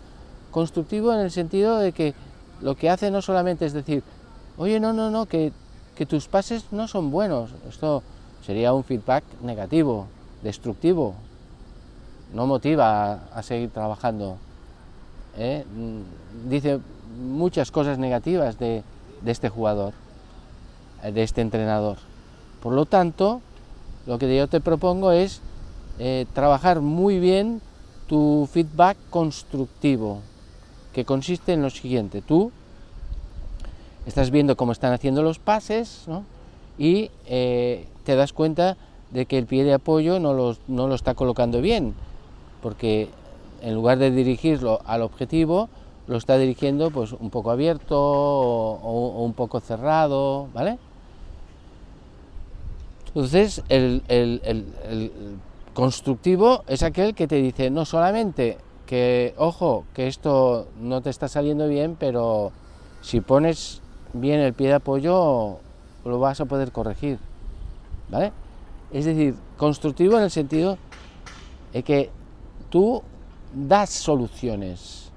Constructivo 0.51 1.13
en 1.13 1.19
el 1.19 1.31
sentido 1.31 1.77
de 1.77 1.91
que 1.91 2.13
lo 2.61 2.75
que 2.75 2.89
hace 2.89 3.11
no 3.11 3.21
solamente 3.21 3.65
es 3.65 3.73
decir, 3.73 4.03
oye, 4.57 4.79
no, 4.79 4.93
no, 4.93 5.09
no, 5.09 5.25
que, 5.25 5.51
tus 6.07 6.27
pases 6.27 6.65
no 6.71 6.87
son 6.87 7.11
buenos, 7.11 7.51
esto 7.69 8.03
sería 8.45 8.73
un 8.73 8.83
feedback 8.83 9.23
negativo, 9.41 10.07
destructivo, 10.43 11.15
no 12.33 12.47
motiva 12.47 13.13
a, 13.33 13.43
seguir 13.43 13.69
trabajando. 13.69 14.37
¿eh? 15.37 15.65
Mm, 15.73 16.49
dice 16.49 16.79
muchas 17.17 17.71
cosas 17.71 17.97
negativas 17.97 18.59
de, 18.59 18.83
de 19.21 19.31
este 19.31 19.47
jugador, 19.47 19.93
de 21.01 21.23
este 21.23 21.41
entrenador. 21.41 21.97
Por 22.61 22.73
lo 22.73 22.85
tanto, 22.85 23.41
lo 24.05 24.19
que 24.19 24.35
yo 24.35 24.47
te 24.47 24.61
propongo 24.61 25.11
es 25.11 25.41
eh, 25.99 26.25
trabajar 26.33 26.81
muy 26.81 27.19
bien 27.19 27.61
tu 28.07 28.47
feedback 28.51 28.97
constructivo, 29.09 30.19
que 30.93 31.05
consiste 31.05 31.53
en 31.53 31.61
lo 31.61 31.69
siguiente, 31.69 32.21
tú 32.21 32.51
estás 34.05 34.29
viendo 34.29 34.55
cómo 34.55 34.71
están 34.71 34.93
haciendo 34.93 35.23
los 35.23 35.39
pases 35.39 36.05
y 36.77 37.09
eh, 37.25 37.87
te 38.03 38.15
das 38.15 38.33
cuenta 38.33 38.77
de 39.11 39.25
que 39.25 39.37
el 39.37 39.45
pie 39.45 39.63
de 39.63 39.73
apoyo 39.73 40.19
no 40.19 40.55
no 40.67 40.87
lo 40.87 40.95
está 40.95 41.15
colocando 41.15 41.61
bien, 41.61 41.95
porque 42.61 43.09
en 43.61 43.73
lugar 43.73 43.97
de 43.97 44.11
dirigirlo 44.11 44.81
al 44.85 45.01
objetivo, 45.01 45.69
lo 46.07 46.17
está 46.17 46.37
dirigiendo 46.37 46.91
pues 46.91 47.13
un 47.13 47.31
poco 47.31 47.49
abierto 47.49 47.99
o, 47.99 48.79
o 48.83 49.23
un 49.23 49.33
poco 49.33 49.59
cerrado, 49.59 50.47
¿vale? 50.53 50.77
Entonces, 53.15 53.63
el, 53.69 54.03
constructivo 55.73 56.63
es 56.67 56.83
aquel 56.83 57.15
que 57.15 57.27
te 57.27 57.35
dice 57.35 57.69
no 57.69 57.85
solamente 57.85 58.57
que, 58.85 59.33
ojo, 59.37 59.85
que 59.93 60.07
esto 60.07 60.67
no 60.81 60.99
te 60.99 61.11
está 61.11 61.29
saliendo 61.29 61.69
bien, 61.69 61.95
pero 61.97 62.51
si 62.99 63.21
pones 63.21 63.81
bien 64.11 64.41
el 64.41 64.53
pie 64.53 64.67
de 64.67 64.73
apoyo, 64.73 65.59
lo 66.03 66.19
vas 66.19 66.41
a 66.41 66.45
poder 66.45 66.73
corregir. 66.73 67.17
¿Vale? 68.09 68.33
Es 68.91 69.05
decir, 69.05 69.35
constructivo 69.55 70.17
en 70.17 70.23
el 70.23 70.31
sentido 70.31 70.77
de 71.71 71.83
que 71.83 72.09
tú 72.69 73.01
das 73.53 73.91
soluciones. 73.91 75.09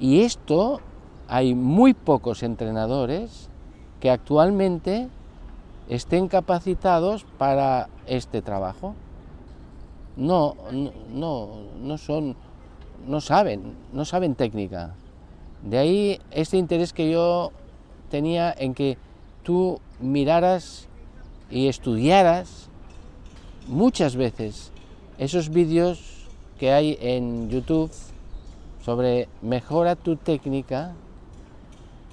Y 0.00 0.22
esto 0.22 0.80
hay 1.28 1.54
muy 1.54 1.94
pocos 1.94 2.42
entrenadores 2.42 3.48
que 4.00 4.10
actualmente 4.10 5.08
estén 5.90 6.28
capacitados 6.28 7.26
para 7.36 7.88
este 8.06 8.42
trabajo. 8.42 8.94
No, 10.16 10.54
no, 11.12 11.48
no 11.82 11.98
son, 11.98 12.36
no 13.06 13.20
saben, 13.20 13.74
no 13.92 14.04
saben 14.04 14.36
técnica. 14.36 14.94
De 15.62 15.78
ahí 15.78 16.20
este 16.30 16.56
interés 16.56 16.92
que 16.92 17.10
yo 17.10 17.50
tenía 18.08 18.54
en 18.56 18.74
que 18.74 18.98
tú 19.42 19.80
miraras 19.98 20.86
y 21.50 21.66
estudiaras 21.66 22.68
muchas 23.66 24.14
veces 24.14 24.72
esos 25.18 25.50
vídeos 25.50 26.28
que 26.58 26.72
hay 26.72 26.96
en 27.00 27.50
YouTube 27.50 27.90
sobre 28.84 29.28
mejora 29.42 29.96
tu 29.96 30.16
técnica 30.16 30.92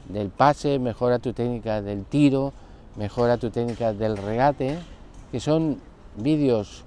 del 0.09 0.29
pase, 0.29 0.79
mejora 0.79 1.19
tu 1.19 1.33
técnica 1.33 1.81
del 1.81 2.05
tiro, 2.05 2.53
mejora 2.97 3.37
tu 3.37 3.51
técnica 3.51 3.93
del 3.93 4.17
regate, 4.17 4.77
que 5.31 5.39
son 5.39 5.79
vídeos 6.17 6.83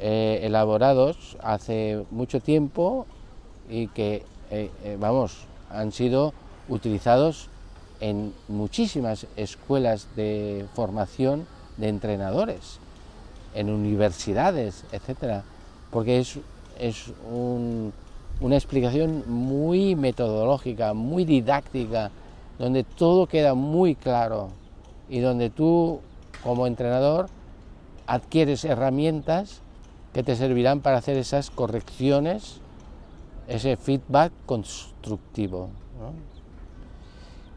eh, 0.00 0.40
elaborados 0.42 1.36
hace 1.42 2.04
mucho 2.10 2.40
tiempo 2.40 3.06
y 3.70 3.86
que, 3.88 4.24
eh, 4.50 4.70
eh, 4.84 4.96
vamos, 4.98 5.46
han 5.70 5.92
sido 5.92 6.34
utilizados 6.68 7.48
en 8.00 8.34
muchísimas 8.48 9.26
escuelas 9.36 10.08
de 10.16 10.66
formación 10.74 11.46
de 11.76 11.88
entrenadores, 11.88 12.78
en 13.54 13.70
universidades, 13.70 14.84
etcétera, 14.92 15.44
porque 15.90 16.18
es, 16.18 16.38
es 16.78 17.12
una 18.40 18.56
explicación 18.56 19.24
muy 19.28 19.94
metodológica, 19.94 20.92
muy 20.92 21.24
didáctica, 21.24 22.10
donde 22.58 22.84
todo 22.84 23.26
queda 23.26 23.54
muy 23.54 23.94
claro 23.94 24.50
y 25.08 25.20
donde 25.20 25.50
tú 25.50 26.00
como 26.42 26.66
entrenador 26.66 27.28
adquieres 28.06 28.64
herramientas 28.64 29.60
que 30.12 30.22
te 30.22 30.36
servirán 30.36 30.80
para 30.80 30.98
hacer 30.98 31.16
esas 31.16 31.50
correcciones, 31.50 32.60
ese 33.48 33.76
feedback 33.76 34.32
constructivo. 34.46 35.68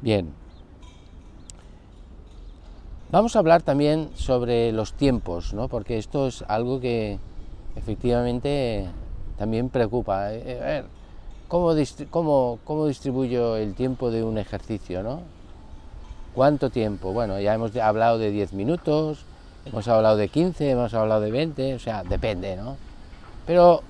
Bien, 0.02 0.34
vamos 3.12 3.36
a 3.36 3.40
hablar 3.40 3.62
también 3.62 4.10
sobre 4.16 4.72
los 4.72 4.94
tiempos, 4.94 5.54
¿no? 5.54 5.68
porque 5.68 5.98
esto 5.98 6.28
es 6.28 6.44
algo 6.48 6.80
que 6.80 7.20
efectivamente 7.76 8.88
también 9.38 9.70
preocupa. 9.70 10.34
Eh, 10.34 10.60
a 10.62 10.66
ver, 10.66 10.86
¿cómo, 11.48 11.74
cómo, 12.10 12.60
cómo 12.64 12.88
distribuyo 12.88 13.56
el 13.56 13.74
tiempo 13.74 14.12
de 14.12 14.24
un 14.24 14.38
ejercicio? 14.38 15.04
¿no? 15.04 15.22
¿Cuánto 16.34 16.70
tiempo? 16.70 17.12
Bueno, 17.12 17.40
ya 17.40 17.54
hemos 17.54 17.76
hablado 17.76 18.18
de 18.18 18.32
10 18.32 18.54
minutos, 18.54 19.26
hemos 19.66 19.88
hablado 19.88 20.18
de 20.18 20.30
15, 20.30 20.70
hemos 20.70 20.94
hablado 20.94 21.22
de 21.22 21.32
20, 21.32 21.76
o 21.76 21.80
sea, 21.80 22.04
depende, 22.04 22.56
¿no? 22.56 22.78
Pero 23.46 23.82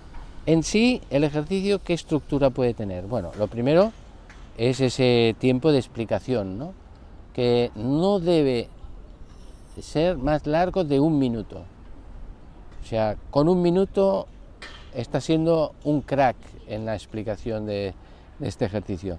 en 0.46 0.64
sí, 0.64 1.02
el 1.10 1.24
ejercicio, 1.24 1.80
¿qué 1.84 1.94
estructura 1.94 2.50
puede 2.50 2.74
tener? 2.74 3.06
Bueno, 3.06 3.32
lo 3.38 3.48
primero 3.48 3.92
es 4.58 4.80
ese 4.80 5.36
tiempo 5.38 5.72
de 5.72 5.80
explicación, 5.80 6.58
¿no? 6.58 6.74
Que 7.34 7.72
no 7.76 8.20
debe 8.20 8.70
ser 9.82 10.18
más 10.18 10.48
largo 10.48 10.84
de 10.84 11.00
un 11.00 11.20
minuto. 11.20 11.64
O 12.84 12.88
sea, 12.88 13.18
con 13.32 13.48
un 13.48 13.62
minuto 13.62 14.28
está 14.94 15.22
siendo 15.22 15.74
un 15.84 16.02
crack 16.02 16.38
en 16.68 16.86
la 16.86 16.96
explicación 16.96 17.66
de 17.66 17.94
este 18.42 18.66
ejercicio. 18.66 19.18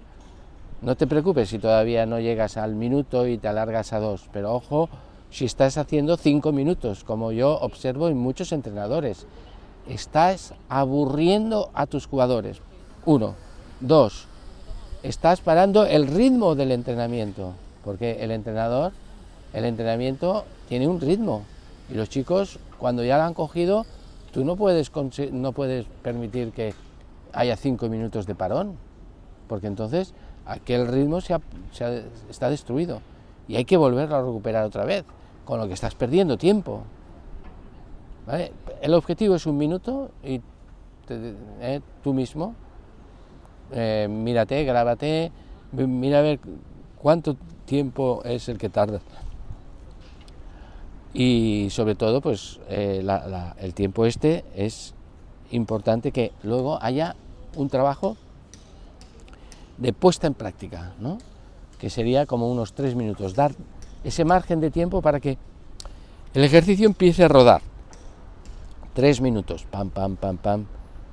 No 0.83 0.97
te 0.97 1.07
preocupes 1.07 1.51
si 1.51 1.59
todavía 1.59 2.07
no 2.07 2.21
llegas 2.21 2.57
al 2.57 2.75
minuto 2.75 3.27
y 3.27 3.37
te 3.37 3.49
alargas 3.49 3.93
a 3.93 4.01
dos, 4.01 4.29
pero 4.33 4.55
ojo 4.55 4.89
si 5.31 5.45
estás 5.45 5.77
haciendo 5.77 6.17
cinco 6.17 6.53
minutos, 6.53 7.05
como 7.05 7.33
yo 7.33 7.59
observo 7.61 8.09
en 8.09 8.17
muchos 8.17 8.51
entrenadores. 8.53 9.27
Estás 9.89 10.55
aburriendo 10.69 11.71
a 11.75 11.87
tus 11.87 12.07
jugadores. 12.07 12.61
Uno. 13.05 13.35
Dos. 13.81 14.27
Estás 15.03 15.41
parando 15.41 15.85
el 15.85 16.07
ritmo 16.07 16.55
del 16.55 16.73
entrenamiento, 16.73 17.53
porque 17.85 18.23
el 18.25 18.31
entrenador, 18.31 18.93
el 19.53 19.67
entrenamiento 19.67 20.45
tiene 20.69 20.89
un 20.89 21.01
ritmo 21.01 21.43
y 21.91 21.95
los 21.95 22.09
chicos 22.09 22.59
cuando 22.79 23.05
ya 23.05 23.19
lo 23.19 23.25
han 23.25 23.35
cogido, 23.35 23.85
tú 24.33 24.45
no 24.45 24.57
puedes, 24.57 24.91
no 25.33 25.53
puedes 25.53 25.87
permitir 26.03 26.53
que 26.53 26.75
haya 27.33 27.57
cinco 27.57 27.89
minutos 27.89 28.27
de 28.27 28.35
parón, 28.35 28.77
porque 29.49 29.67
entonces 29.67 30.15
aquel 30.53 30.87
ritmo 30.89 31.21
se, 31.21 31.37
está 32.29 32.51
destruido 32.51 33.01
y 33.49 33.57
hay 33.57 33.65
que 33.65 33.77
volverlo 33.77 34.17
a 34.17 34.23
recuperar 34.23 34.65
otra 34.65 34.85
vez, 34.85 35.05
con 35.45 35.59
lo 35.59 35.67
que 35.67 35.75
estás 35.75 35.95
perdiendo 35.95 36.37
tiempo. 36.37 36.83
El 38.81 38.95
objetivo 38.95 39.35
es 39.35 39.47
un 39.47 39.59
minuto 39.59 40.11
y 40.23 40.41
eh, 41.09 41.81
tú 42.03 42.15
mismo 42.15 42.55
eh, 43.73 44.09
mírate, 44.11 44.65
grábate, 44.65 45.31
mira 45.73 46.19
a 46.19 46.23
ver 46.23 46.41
cuánto 47.01 47.37
tiempo 47.67 48.23
es 48.25 48.49
el 48.49 48.59
que 48.59 48.69
tardas. 48.69 49.03
Y 51.13 51.69
sobre 51.71 51.95
todo, 51.95 52.21
pues 52.21 52.61
eh, 52.69 53.05
el 53.59 53.75
tiempo 53.75 54.07
este 54.07 54.45
es 54.55 54.95
importante 55.51 56.13
que 56.13 56.33
luego 56.43 56.79
haya 56.83 57.17
un 57.57 57.69
trabajo 57.69 58.17
de 59.81 59.93
puesta 59.93 60.27
en 60.29 60.35
práctica, 60.35 60.93
¿no? 61.01 61.19
que 61.81 61.91
sería 61.91 62.27
como 62.27 62.51
unos 62.51 62.75
tres 62.75 62.95
minutos, 62.95 63.35
dar 63.35 63.53
ese 64.05 64.25
margen 64.25 64.61
de 64.61 64.71
tiempo 64.71 65.01
para 65.01 65.19
que 65.19 65.39
el 66.35 66.45
ejercicio 66.45 66.87
empiece 66.87 67.25
a 67.25 67.29
rodar. 67.29 67.63
Tres 68.93 69.21
minutos, 69.21 69.65
pam, 69.71 69.89
pam, 69.89 70.17
pam, 70.17 70.37
pam. 70.37 70.67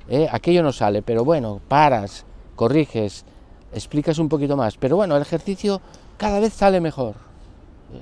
¿eh? 0.08 0.28
Aquello 0.30 0.62
no 0.62 0.72
sale, 0.72 1.00
pero 1.00 1.24
bueno, 1.24 1.60
paras, 1.68 2.26
corriges, 2.54 3.24
explicas 3.72 4.18
un 4.18 4.28
poquito 4.28 4.56
más. 4.56 4.76
Pero 4.76 4.96
bueno, 4.96 5.16
el 5.16 5.22
ejercicio 5.22 5.80
cada 6.18 6.38
vez 6.38 6.52
sale 6.52 6.80
mejor. 6.80 7.14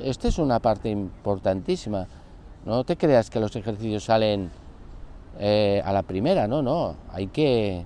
Esta 0.02 0.26
es 0.26 0.38
una 0.38 0.58
parte 0.58 0.90
importantísima. 0.90 2.08
No 2.64 2.82
te 2.82 2.96
creas 2.96 3.30
que 3.30 3.38
los 3.38 3.54
ejercicios 3.54 4.04
salen 4.04 4.50
eh, 5.38 5.80
a 5.84 5.92
la 5.92 6.02
primera, 6.02 6.48
no, 6.48 6.62
no. 6.62 6.96
Hay 7.12 7.28
que, 7.28 7.84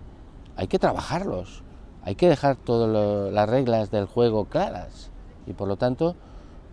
hay 0.56 0.66
que 0.66 0.78
trabajarlos 0.78 1.62
hay 2.02 2.14
que 2.14 2.28
dejar 2.28 2.56
todas 2.56 3.32
las 3.32 3.48
reglas 3.48 3.90
del 3.90 4.06
juego 4.06 4.46
claras. 4.46 5.10
Y 5.46 5.52
por 5.52 5.68
lo 5.68 5.76
tanto 5.76 6.16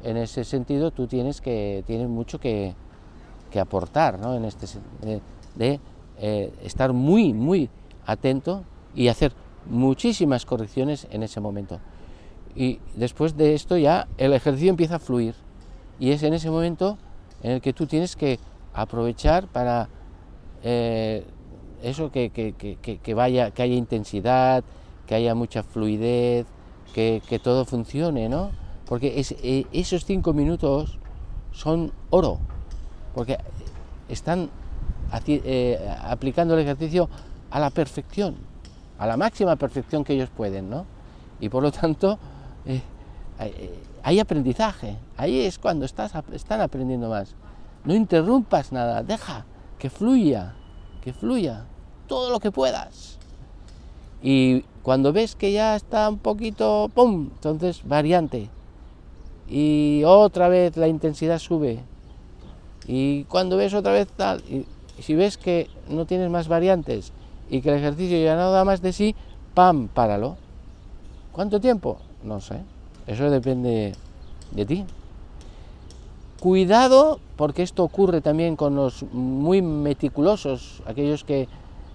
en 0.03 0.17
ese 0.17 0.43
sentido 0.43 0.91
tú 0.91 1.07
tienes 1.07 1.41
que 1.41 1.83
tienes 1.87 2.07
mucho 2.07 2.39
que, 2.39 2.75
aportar 3.59 4.19
¿no? 4.19 4.35
en 4.35 4.45
este 4.45 4.67
de, 5.55 5.79
eh, 6.19 6.53
estar 6.61 6.93
muy 6.93 7.33
muy 7.33 7.71
atento 8.05 8.63
y 8.93 9.07
hacer 9.07 9.33
muchísimas 9.65 10.45
correcciones 10.45 11.07
en 11.09 11.23
ese 11.23 11.39
momento. 11.39 11.79
Y 12.55 12.79
después 12.95 13.35
de 13.35 13.55
esto 13.55 13.75
ya 13.77 14.07
el 14.17 14.33
ejercicio 14.33 14.69
empieza 14.69 14.95
a 14.95 14.99
fluir. 14.99 15.33
Y 15.99 16.11
es 16.11 16.21
en 16.21 16.33
ese 16.35 16.51
momento 16.51 16.97
en 17.41 17.53
el 17.53 17.61
que 17.61 17.73
tú 17.73 17.87
tienes 17.87 18.15
que 18.15 18.39
aprovechar 18.73 19.47
para 19.47 19.89
eh, 20.63 21.25
eso 21.81 22.11
que, 22.11 22.29
que, 22.29 23.13
vaya 23.13 23.51
que 23.51 23.63
haya 23.63 23.75
intensidad 23.75 24.63
que 25.07 25.15
haya 25.15 25.33
mucha 25.33 25.63
fluidez, 25.63 26.45
que, 26.93 27.39
todo 27.43 27.65
funcione, 27.65 28.27
¿no? 28.29 28.51
Porque 28.87 29.23
eh, 29.41 29.65
esos 29.71 30.05
cinco 30.05 30.33
minutos 30.33 30.99
son 31.51 31.91
oro, 32.09 32.39
porque 33.13 33.37
están 34.09 34.49
eh, 35.27 35.79
aplicando 36.01 36.55
el 36.55 36.61
ejercicio 36.61 37.09
a 37.51 37.59
la 37.59 37.69
perfección, 37.69 38.35
a 38.97 39.07
la 39.07 39.17
máxima 39.17 39.55
perfección 39.55 40.03
que 40.03 40.13
ellos 40.13 40.29
pueden, 40.29 40.69
¿no? 40.69 40.85
Y 41.39 41.49
por 41.49 41.63
lo 41.63 41.71
tanto, 41.71 42.17
eh, 42.65 42.81
hay 44.03 44.19
aprendizaje, 44.19 44.97
ahí 45.17 45.41
es 45.41 45.59
cuando 45.59 45.85
estás, 45.85 46.11
están 46.33 46.61
aprendiendo 46.61 47.09
más. 47.09 47.35
No 47.85 47.93
interrumpas 47.93 48.71
nada, 48.71 49.03
deja 49.03 49.45
que 49.77 49.89
fluya, 49.89 50.55
que 51.01 51.13
fluya 51.13 51.65
todo 52.07 52.31
lo 52.31 52.39
que 52.39 52.51
puedas. 52.51 53.19
Y 54.21 54.65
cuando 54.87 55.11
ves 55.11 55.35
que 55.35 55.51
ya 55.51 55.75
está 55.75 56.07
un 56.07 56.17
poquito, 56.17 56.89
¡pum! 56.95 57.31
Entonces 57.33 57.81
variante. 57.83 58.47
Y 59.49 60.03
otra 60.05 60.47
vez 60.47 60.77
la 60.77 60.87
intensidad 60.87 61.39
sube. 61.39 61.79
Y 62.87 63.25
cuando 63.25 63.57
ves 63.57 63.73
otra 63.73 63.91
vez 63.91 64.07
tal, 64.07 64.41
y, 64.49 64.65
si 65.01 65.13
ves 65.13 65.37
que 65.37 65.67
no 65.89 66.05
tienes 66.05 66.29
más 66.29 66.47
variantes 66.47 67.11
y 67.49 67.59
que 67.59 67.67
el 67.67 67.79
ejercicio 67.79 68.17
ya 68.23 68.37
no 68.37 68.49
da 68.51 68.63
más 68.63 68.81
de 68.81 68.93
sí, 68.93 69.13
¡pam! 69.53 69.89
Páralo. 69.89 70.37
¿Cuánto 71.33 71.59
tiempo? 71.59 71.97
No 72.23 72.39
sé. 72.39 72.61
Eso 73.07 73.29
depende 73.29 73.91
de 74.51 74.65
ti. 74.65 74.85
Cuidado, 76.39 77.19
porque 77.35 77.61
esto 77.61 77.83
ocurre 77.83 78.21
también 78.21 78.55
con 78.55 78.75
los 78.77 79.03
muy 79.11 79.61
meticulosos, 79.61 80.81
aquellos 80.85 81.25
que 81.25 81.49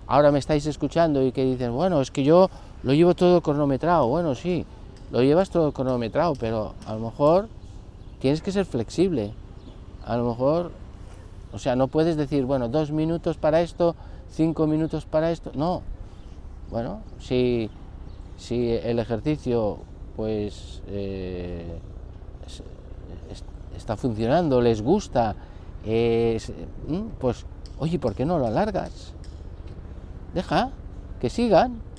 ahora 0.06 0.30
me 0.30 0.38
estáis 0.38 0.66
escuchando 0.66 1.24
y 1.24 1.32
que 1.32 1.42
dicen, 1.42 1.72
bueno, 1.72 2.02
es 2.02 2.10
que 2.10 2.22
yo 2.22 2.50
lo 2.82 2.92
llevo 2.94 3.14
todo 3.14 3.40
cronometrado. 3.40 4.08
Bueno, 4.08 4.34
sí, 4.34 4.64
lo 5.10 5.22
llevas 5.22 5.50
todo 5.50 5.72
cronometrado, 5.72 6.34
pero 6.34 6.74
a 6.86 6.94
lo 6.94 7.00
mejor 7.00 7.48
tienes 8.20 8.42
que 8.42 8.52
ser 8.52 8.64
flexible. 8.64 9.32
A 10.04 10.16
lo 10.16 10.28
mejor, 10.28 10.72
o 11.52 11.58
sea, 11.58 11.76
no 11.76 11.88
puedes 11.88 12.16
decir, 12.16 12.44
bueno, 12.44 12.68
dos 12.68 12.90
minutos 12.90 13.36
para 13.36 13.60
esto, 13.60 13.94
cinco 14.30 14.66
minutos 14.66 15.04
para 15.04 15.30
esto. 15.30 15.52
No. 15.54 15.82
Bueno, 16.70 17.00
si, 17.20 17.70
si 18.36 18.70
el 18.72 18.98
ejercicio, 18.98 19.78
pues, 20.16 20.82
eh, 20.88 21.78
está 23.76 23.96
funcionando, 23.96 24.60
les 24.60 24.80
gusta, 24.82 25.36
pues, 27.20 27.44
oye, 27.78 27.98
¿por 27.98 28.14
qué 28.14 28.24
no 28.24 28.38
lo 28.38 28.46
alargas? 28.46 29.12
Deja 30.34 30.70
que 31.20 31.28
sigan. 31.28 31.91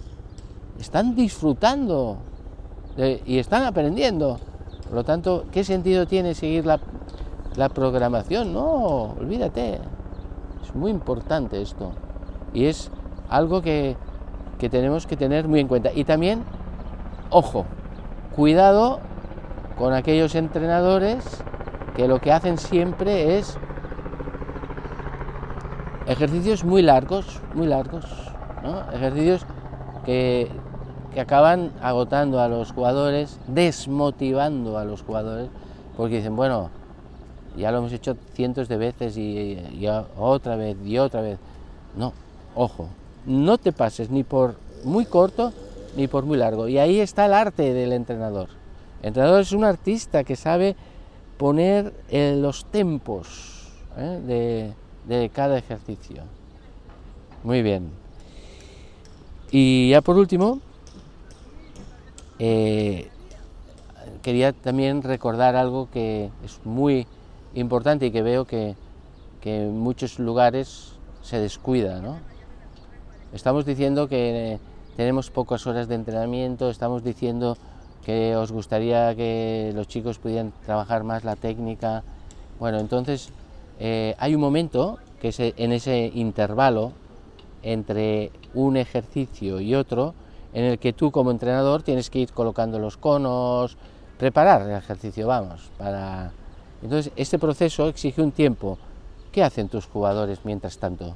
Están 0.79 1.15
disfrutando 1.15 2.17
y 2.97 3.39
están 3.39 3.63
aprendiendo. 3.63 4.39
Por 4.83 4.93
lo 4.93 5.03
tanto, 5.03 5.45
¿qué 5.51 5.63
sentido 5.63 6.05
tiene 6.05 6.35
seguir 6.35 6.65
la, 6.65 6.79
la 7.55 7.69
programación? 7.69 8.53
No, 8.53 9.15
olvídate. 9.19 9.79
Es 10.63 10.75
muy 10.75 10.91
importante 10.91 11.61
esto. 11.61 11.91
Y 12.53 12.65
es 12.65 12.91
algo 13.29 13.61
que, 13.61 13.97
que 14.59 14.69
tenemos 14.69 15.07
que 15.07 15.17
tener 15.17 15.47
muy 15.47 15.59
en 15.59 15.67
cuenta. 15.67 15.91
Y 15.93 16.03
también, 16.03 16.43
ojo, 17.29 17.65
cuidado 18.35 18.99
con 19.77 19.93
aquellos 19.93 20.35
entrenadores 20.35 21.23
que 21.95 22.07
lo 22.07 22.19
que 22.19 22.31
hacen 22.31 22.57
siempre 22.57 23.37
es 23.37 23.57
ejercicios 26.07 26.63
muy 26.63 26.81
largos, 26.81 27.41
muy 27.53 27.67
largos, 27.67 28.05
ejercicios 28.93 29.45
que, 30.05 30.51
que, 31.13 31.21
acaban 31.21 31.71
agotando 31.81 32.39
a 32.39 32.47
los 32.47 32.71
jugadores, 32.71 33.39
desmotivando 33.47 34.77
a 34.77 34.85
los 34.85 35.01
jugadores, 35.03 35.49
porque 35.95 36.17
dicen, 36.17 36.35
bueno, 36.35 36.69
ya 37.55 37.71
lo 37.71 37.79
hemos 37.79 37.93
hecho 37.93 38.17
cientos 38.33 38.67
de 38.67 38.77
veces 38.77 39.17
y, 39.17 39.57
otra 40.17 40.55
vez 40.55 40.77
y 40.85 40.97
otra 40.97 41.21
vez. 41.21 41.39
No, 41.95 42.13
ojo, 42.55 42.87
no 43.25 43.57
te 43.57 43.71
pases 43.71 44.09
ni 44.09 44.23
por 44.23 44.55
muy 44.83 45.05
corto 45.05 45.53
ni 45.95 46.07
por 46.07 46.25
muy 46.25 46.37
largo. 46.37 46.67
Y 46.67 46.77
ahí 46.79 46.99
está 46.99 47.25
el 47.25 47.33
arte 47.33 47.73
del 47.73 47.93
entrenador. 47.93 48.49
El 49.01 49.09
entrenador 49.09 49.41
es 49.41 49.51
un 49.51 49.63
artista 49.63 50.23
que 50.23 50.35
sabe 50.35 50.75
poner 51.37 51.93
en 52.09 52.41
los 52.41 52.65
tempos 52.65 53.69
¿eh? 53.97 54.73
de, 55.07 55.29
cada 55.29 55.57
ejercicio. 55.57 56.23
Muy 57.43 57.61
bien. 57.61 57.91
Y 59.51 59.89
ya 59.89 60.01
por 60.01 60.17
último, 60.17 60.61
eh, 62.39 63.09
quería 64.21 64.53
también 64.53 65.01
recordar 65.01 65.55
algo 65.55 65.89
que 65.91 66.29
es 66.43 66.59
muy 66.65 67.07
importante 67.53 68.07
y 68.07 68.11
que 68.11 68.21
veo 68.21 68.45
que, 68.45 68.75
en 69.43 69.77
muchos 69.77 70.19
lugares 70.19 70.93
se 71.21 71.37
descuida. 71.39 71.99
¿no? 71.99 72.17
Estamos 73.33 73.65
diciendo 73.65 74.07
que 74.07 74.57
tenemos 74.95 75.29
pocas 75.29 75.67
horas 75.67 75.87
de 75.87 75.95
entrenamiento, 75.95 76.69
estamos 76.69 77.03
diciendo 77.03 77.57
que 78.05 78.35
os 78.35 78.51
gustaría 78.51 79.13
que 79.15 79.71
los 79.75 79.87
chicos 79.87 80.17
pudieran 80.17 80.53
trabajar 80.65 81.03
más 81.03 81.23
la 81.23 81.35
técnica. 81.35 82.03
Bueno, 82.59 82.79
entonces 82.79 83.31
eh, 83.79 84.15
hay 84.17 84.35
un 84.35 84.41
momento 84.41 84.97
que 85.21 85.29
es 85.29 85.39
en 85.39 85.71
ese 85.71 86.11
intervalo 86.13 86.93
entre 87.63 88.31
un 88.53 88.77
ejercicio 88.77 89.59
y 89.59 89.75
otro 89.75 90.13
en 90.53 90.65
el 90.65 90.79
que 90.79 90.93
tú 90.93 91.11
como 91.11 91.31
entrenador 91.31 91.83
tienes 91.83 92.09
que 92.09 92.19
ir 92.19 92.31
colocando 92.31 92.79
los 92.79 92.97
conos, 92.97 93.77
preparar 94.17 94.61
el 94.63 94.71
ejercicio, 94.71 95.27
vamos, 95.27 95.69
para... 95.77 96.31
Entonces, 96.81 97.11
este 97.15 97.39
proceso 97.39 97.87
exige 97.87 98.21
un 98.21 98.31
tiempo. 98.31 98.77
¿Qué 99.31 99.43
hacen 99.43 99.69
tus 99.69 99.87
jugadores 99.87 100.39
mientras 100.43 100.77
tanto? 100.77 101.15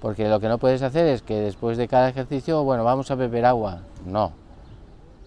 Porque 0.00 0.28
lo 0.28 0.40
que 0.40 0.48
no 0.48 0.58
puedes 0.58 0.82
hacer 0.82 1.06
es 1.06 1.20
que 1.20 1.40
después 1.40 1.76
de 1.76 1.88
cada 1.88 2.08
ejercicio, 2.08 2.62
bueno, 2.64 2.84
vamos 2.84 3.10
a 3.10 3.16
beber 3.16 3.44
agua. 3.44 3.80
No, 4.06 4.32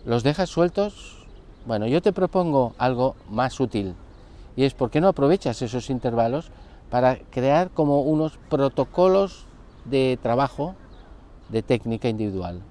los 0.05 0.23
dejas 0.23 0.49
sueltos, 0.49 1.25
bueno, 1.65 1.88
yo 1.88 2.01
te 2.01 2.12
propongo 2.12 2.73
algo 2.77 3.15
más 3.29 3.59
útil 3.59 3.95
y 4.55 4.65
es 4.65 4.73
por 4.73 4.89
qué 4.89 4.99
no 4.99 5.07
aprovechas 5.07 5.62
esos 5.62 5.89
intervalos 5.89 6.51
para 6.89 7.17
crear 7.31 7.69
como 7.69 8.01
unos 8.01 8.38
protocolos 8.49 9.45
de 9.86 10.19
trabajo 10.21 10.75
de 11.53 11.61
técnica 11.61 12.09
individual. 12.09 12.61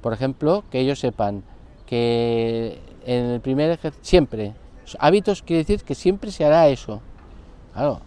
Por 0.00 0.14
ejemplo, 0.14 0.64
que 0.70 0.80
ellos 0.80 1.00
sepan 1.00 1.42
que 1.84 2.80
en 3.04 3.26
el 3.26 3.40
primer 3.40 3.70
ejercicio, 3.70 4.04
siempre, 4.04 4.54
hábitos 4.98 5.42
quiere 5.42 5.64
decir 5.64 5.82
que 5.82 5.94
siempre 5.94 6.30
se 6.30 6.44
hará 6.44 6.68
eso. 6.68 7.02
Claro, 7.74 8.00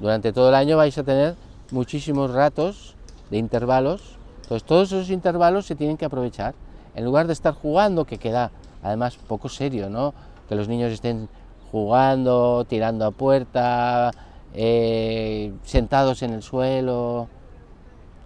durante 0.00 0.32
todo 0.32 0.48
el 0.48 0.54
año 0.54 0.76
vais 0.76 0.96
a 0.96 1.02
tener 1.02 1.34
muchísimos 1.70 2.30
ratos 2.30 2.94
de 3.30 3.38
intervalos, 3.38 4.18
entonces 4.42 4.66
todos 4.66 4.92
esos 4.92 5.10
intervalos 5.10 5.66
se 5.66 5.74
tienen 5.74 5.96
que 5.96 6.04
aprovechar 6.04 6.54
en 6.94 7.04
lugar 7.04 7.26
de 7.26 7.32
estar 7.32 7.54
jugando, 7.54 8.04
que 8.04 8.18
queda 8.18 8.52
además 8.82 9.16
poco 9.16 9.48
serio, 9.48 9.90
¿no? 9.90 10.14
Que 10.48 10.54
los 10.54 10.68
niños 10.68 10.92
estén 10.92 11.28
jugando, 11.70 12.64
tirando 12.68 13.06
a 13.06 13.10
puerta, 13.10 14.10
eh, 14.54 15.52
sentados 15.64 16.22
en 16.22 16.34
el 16.34 16.42
suelo. 16.42 17.28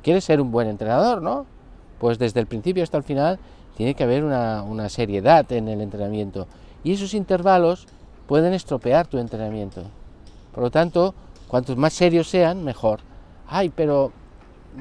Quieres 0.07 0.23
ser 0.23 0.41
un 0.41 0.53
buen 0.53 0.69
entrenador, 0.69 1.21
¿no? 1.21 1.47
Pues 1.99 2.17
desde 2.17 2.39
el 2.39 2.47
principio 2.47 2.85
hasta 2.85 2.97
el 2.97 3.03
final 3.03 3.41
tiene 3.77 3.97
que 3.97 4.05
haber 4.05 4.23
una, 4.23 4.89
seriedad 4.89 5.51
en 5.51 5.67
el 5.67 5.81
entrenamiento. 5.81 6.47
Y 6.85 6.93
esos 6.93 7.13
intervalos 7.13 7.89
pueden 8.29 8.53
estropear 8.53 9.09
tu 9.09 9.19
entrenamiento. 9.19 9.83
Por 10.55 10.63
lo 10.63 10.71
tanto, 10.71 11.13
cuantos 11.49 11.77
más 11.77 11.93
serios 11.93 12.29
sean, 12.29 12.63
mejor. 12.63 13.01
Ay, 13.49 13.69
pero 13.69 14.13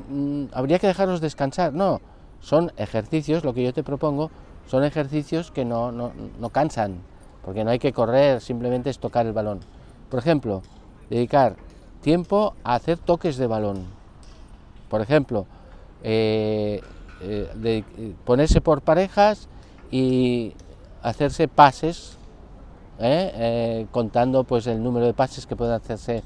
mm, 0.09 0.43
habría 0.53 0.77
que 0.77 0.85
dejarlos 0.85 1.21
descansar. 1.21 1.73
No, 1.73 2.01
son 2.39 2.71
ejercicios, 2.77 3.43
lo 3.43 3.55
que 3.55 3.63
yo 3.63 3.73
te 3.73 3.81
propongo, 3.81 4.29
son 4.67 4.83
ejercicios 4.83 5.49
que 5.49 5.65
no, 5.65 6.11
cansan, 6.51 6.99
porque 7.43 7.63
no 7.63 7.71
hay 7.71 7.79
que 7.79 7.93
correr, 7.93 8.41
simplemente 8.41 8.91
es 8.91 8.99
tocar 8.99 9.25
el 9.25 9.33
balón. 9.33 9.61
Por 10.07 10.19
ejemplo, 10.19 10.61
dedicar 11.09 11.55
tiempo 12.01 12.53
a 12.63 12.75
hacer 12.75 12.99
toques 12.99 13.38
de 13.38 13.47
balón. 13.47 13.94
Por 14.89 15.02
ejemplo, 15.02 15.45
eh, 16.04 16.82
eh, 17.21 17.84
ponerse 18.26 18.62
por 18.62 18.82
parejas 18.82 19.48
y 19.89 20.54
hacerse 21.02 21.48
pases, 21.48 22.17
¿eh? 23.00 23.88
contando 23.91 24.43
pues 24.43 24.67
el 24.67 24.84
número 24.84 25.06
de 25.06 25.13
pases 25.13 25.45
que 25.48 25.56
pueden 25.56 25.74
hacerse 25.74 26.24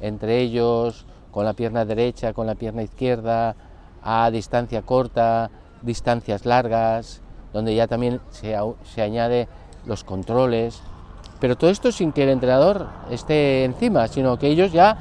entre 0.00 0.38
ellos, 0.38 1.06
con 1.32 1.44
la 1.44 1.52
pierna 1.52 1.84
derecha, 1.84 2.32
con 2.32 2.46
la 2.46 2.54
pierna 2.54 2.82
izquierda, 2.82 3.56
a 4.02 4.30
distancia 4.30 4.82
corta, 4.82 5.50
distancias 5.82 6.46
largas, 6.46 7.20
donde 7.52 7.74
ya 7.74 7.86
también 7.86 8.20
se, 8.30 8.56
se 8.84 9.02
añade 9.02 9.48
los 9.86 10.04
controles, 10.04 10.80
pero 11.40 11.56
todo 11.56 11.70
esto 11.70 11.92
sin 11.92 12.12
que 12.12 12.24
el 12.24 12.30
entrenador 12.30 12.86
esté 13.10 13.64
encima, 13.64 14.08
sino 14.08 14.38
que 14.38 14.48
ellos 14.48 14.72
ya 14.72 14.96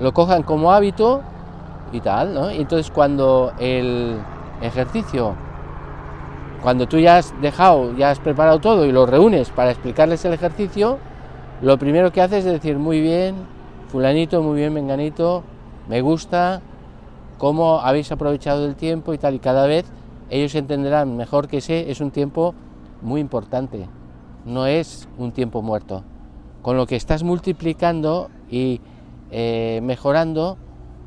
lo 0.00 0.12
cojan 0.12 0.42
como 0.42 0.72
hábito 0.72 1.22
y 1.92 2.00
tal, 2.00 2.34
¿no? 2.34 2.50
Entonces 2.50 2.90
cuando 2.90 3.52
el 3.58 4.18
ejercicio, 4.62 5.34
cuando 6.62 6.86
tú 6.86 6.98
ya 6.98 7.18
has 7.18 7.34
dejado, 7.40 7.96
ya 7.96 8.10
has 8.10 8.18
preparado 8.18 8.60
todo 8.60 8.86
y 8.86 8.92
lo 8.92 9.06
reúnes 9.06 9.50
para 9.50 9.70
explicarles 9.70 10.24
el 10.24 10.34
ejercicio, 10.34 10.98
lo 11.62 11.78
primero 11.78 12.12
que 12.12 12.20
haces 12.20 12.44
es 12.44 12.52
decir, 12.52 12.78
muy 12.78 13.00
bien, 13.00 13.36
fulanito, 13.88 14.42
muy 14.42 14.58
bien, 14.58 14.72
menganito, 14.72 15.42
me 15.88 16.00
gusta, 16.00 16.62
cómo 17.38 17.80
habéis 17.80 18.12
aprovechado 18.12 18.66
el 18.66 18.76
tiempo 18.76 19.14
y 19.14 19.18
tal, 19.18 19.34
y 19.34 19.38
cada 19.38 19.66
vez 19.66 19.90
ellos 20.28 20.54
entenderán 20.54 21.16
mejor 21.16 21.48
que 21.48 21.58
ese 21.58 21.90
es 21.90 22.00
un 22.00 22.10
tiempo 22.10 22.54
muy 23.02 23.20
importante, 23.20 23.88
no 24.44 24.66
es 24.66 25.08
un 25.18 25.32
tiempo 25.32 25.62
muerto, 25.62 26.04
con 26.62 26.76
lo 26.76 26.86
que 26.86 26.96
estás 26.96 27.22
multiplicando 27.22 28.30
y 28.50 28.80
eh, 29.30 29.80
mejorando 29.82 30.58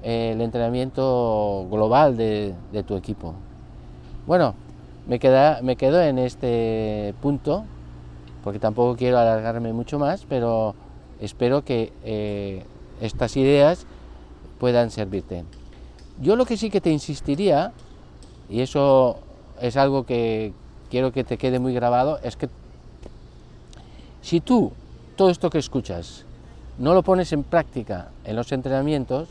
el 0.03 0.41
entrenamiento 0.41 1.65
global 1.71 2.17
de, 2.17 2.53
tu 2.85 2.95
equipo. 2.95 3.33
Bueno, 4.27 4.53
me, 5.07 5.17
queda, 5.17 5.61
me 5.61 5.77
quedo 5.77 6.01
en 6.01 6.19
este 6.19 7.15
punto, 7.21 7.63
porque 8.43 8.59
tampoco 8.59 8.97
quiero 8.97 9.17
alargarme 9.17 9.71
mucho 9.71 9.97
más, 9.97 10.25
pero 10.27 10.75
espero 11.21 11.63
que 11.63 11.93
eh, 12.03 12.63
estas 13.01 13.37
ideas 13.37 13.85
puedan 14.59 14.91
servirte. 14.91 15.45
Yo 16.21 16.35
lo 16.35 16.45
que 16.45 16.57
sí 16.57 16.69
que 16.69 16.81
te 16.81 16.91
insistiría, 16.91 17.71
y 18.49 18.59
eso 18.61 19.17
es 19.61 19.77
algo 19.77 20.05
que 20.05 20.53
quiero 20.91 21.11
que 21.11 21.23
te 21.23 21.37
quede 21.37 21.59
muy 21.59 21.73
grabado, 21.73 22.19
es 22.23 22.35
que 22.35 22.49
Si 24.21 24.39
tú, 24.39 24.71
todo 25.17 25.29
esto 25.29 25.49
que 25.49 25.57
escuchas, 25.57 26.25
no 26.77 26.93
lo 26.93 27.03
pones 27.03 27.33
en 27.33 27.43
práctica 27.43 28.09
en 28.23 28.35
los 28.35 28.51
entrenamientos, 28.51 29.27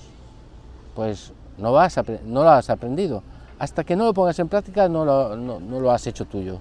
pues 0.94 1.32
no, 1.58 1.72
vas 1.72 1.98
no 2.24 2.42
lo 2.42 2.50
has 2.50 2.70
aprendido. 2.70 3.22
Hasta 3.58 3.84
que 3.84 3.96
no 3.96 4.04
lo 4.04 4.14
pongas 4.14 4.38
en 4.38 4.48
práctica 4.48 4.88
no 4.88 5.04
lo, 5.04 5.36
no, 5.36 5.60
lo 5.60 5.90
has 5.90 6.06
hecho 6.06 6.24
tuyo. 6.24 6.58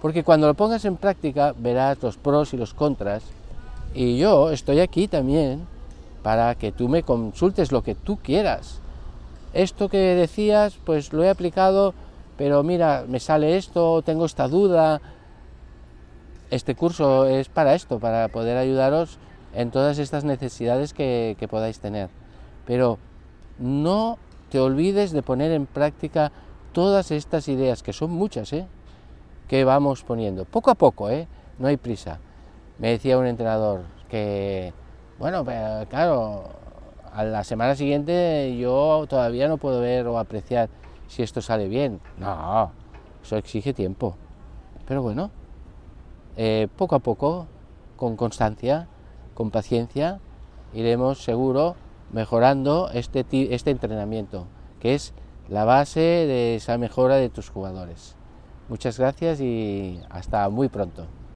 Porque 0.00 0.24
cuando 0.24 0.46
lo 0.46 0.54
pongas 0.54 0.84
en 0.84 0.96
práctica 0.96 1.54
verás 1.56 2.02
los 2.02 2.16
pros 2.16 2.54
y 2.54 2.56
los 2.56 2.74
contras. 2.74 3.22
Y 3.94 4.18
yo 4.18 4.50
estoy 4.50 4.80
aquí 4.80 5.08
también 5.08 5.66
para 6.22 6.54
que 6.54 6.72
tú 6.72 6.88
me 6.88 7.02
consultes 7.02 7.72
lo 7.72 7.82
que 7.82 7.94
tú 7.94 8.16
quieras. 8.16 8.80
Esto 9.52 9.88
que 9.88 9.98
decías, 9.98 10.78
pues 10.84 11.12
lo 11.12 11.22
he 11.22 11.28
aplicado, 11.28 11.92
pero 12.38 12.62
mira, 12.62 13.04
me 13.06 13.20
sale 13.20 13.58
esto, 13.58 14.00
tengo 14.02 14.24
esta 14.24 14.48
duda. 14.48 15.02
Este 16.50 16.74
curso 16.74 17.26
es 17.26 17.48
para 17.48 17.74
esto, 17.74 17.98
para 17.98 18.28
poder 18.28 18.56
ayudaros 18.56 19.18
en 19.54 19.70
todas 19.70 19.98
estas 19.98 20.24
necesidades 20.24 20.94
que, 20.94 21.36
que 21.38 21.48
podáis 21.48 21.78
tener. 21.80 22.08
Pero 22.66 22.98
no 23.62 24.18
te 24.50 24.60
olvides 24.60 25.12
de 25.12 25.22
poner 25.22 25.52
en 25.52 25.66
práctica 25.66 26.32
todas 26.72 27.10
estas 27.10 27.48
ideas, 27.48 27.82
que 27.82 27.92
son 27.92 28.10
muchas, 28.10 28.52
¿eh? 28.52 28.66
que 29.48 29.64
vamos 29.64 30.02
poniendo, 30.02 30.44
poco 30.44 30.70
a 30.70 30.74
poco, 30.74 31.10
¿eh? 31.10 31.26
no 31.58 31.68
hay 31.68 31.76
prisa. 31.76 32.18
Me 32.78 32.90
decía 32.90 33.18
un 33.18 33.26
entrenador 33.26 33.82
que, 34.08 34.72
bueno, 35.18 35.44
claro, 35.88 36.44
a 37.12 37.24
la 37.24 37.44
semana 37.44 37.74
siguiente 37.74 38.56
yo 38.58 39.06
todavía 39.08 39.48
no 39.48 39.58
puedo 39.58 39.80
ver 39.80 40.06
o 40.06 40.18
apreciar 40.18 40.68
si 41.06 41.22
esto 41.22 41.40
sale 41.40 41.68
bien. 41.68 42.00
No, 42.18 42.72
eso 43.22 43.36
exige 43.36 43.72
tiempo. 43.74 44.16
Pero 44.86 45.02
bueno, 45.02 45.30
eh, 46.36 46.68
poco 46.76 46.96
a 46.96 46.98
poco, 46.98 47.46
con 47.96 48.16
constancia, 48.16 48.88
con 49.34 49.50
paciencia, 49.50 50.20
iremos 50.72 51.22
seguro 51.22 51.76
mejorando 52.12 52.90
este, 52.92 53.24
este 53.54 53.70
entrenamiento, 53.70 54.46
que 54.80 54.94
es 54.94 55.14
la 55.48 55.64
base 55.64 56.00
de 56.00 56.56
esa 56.56 56.78
mejora 56.78 57.16
de 57.16 57.28
tus 57.28 57.48
jugadores. 57.48 58.16
Muchas 58.68 58.98
gracias 58.98 59.40
y 59.40 60.00
hasta 60.10 60.48
muy 60.48 60.68
pronto. 60.68 61.06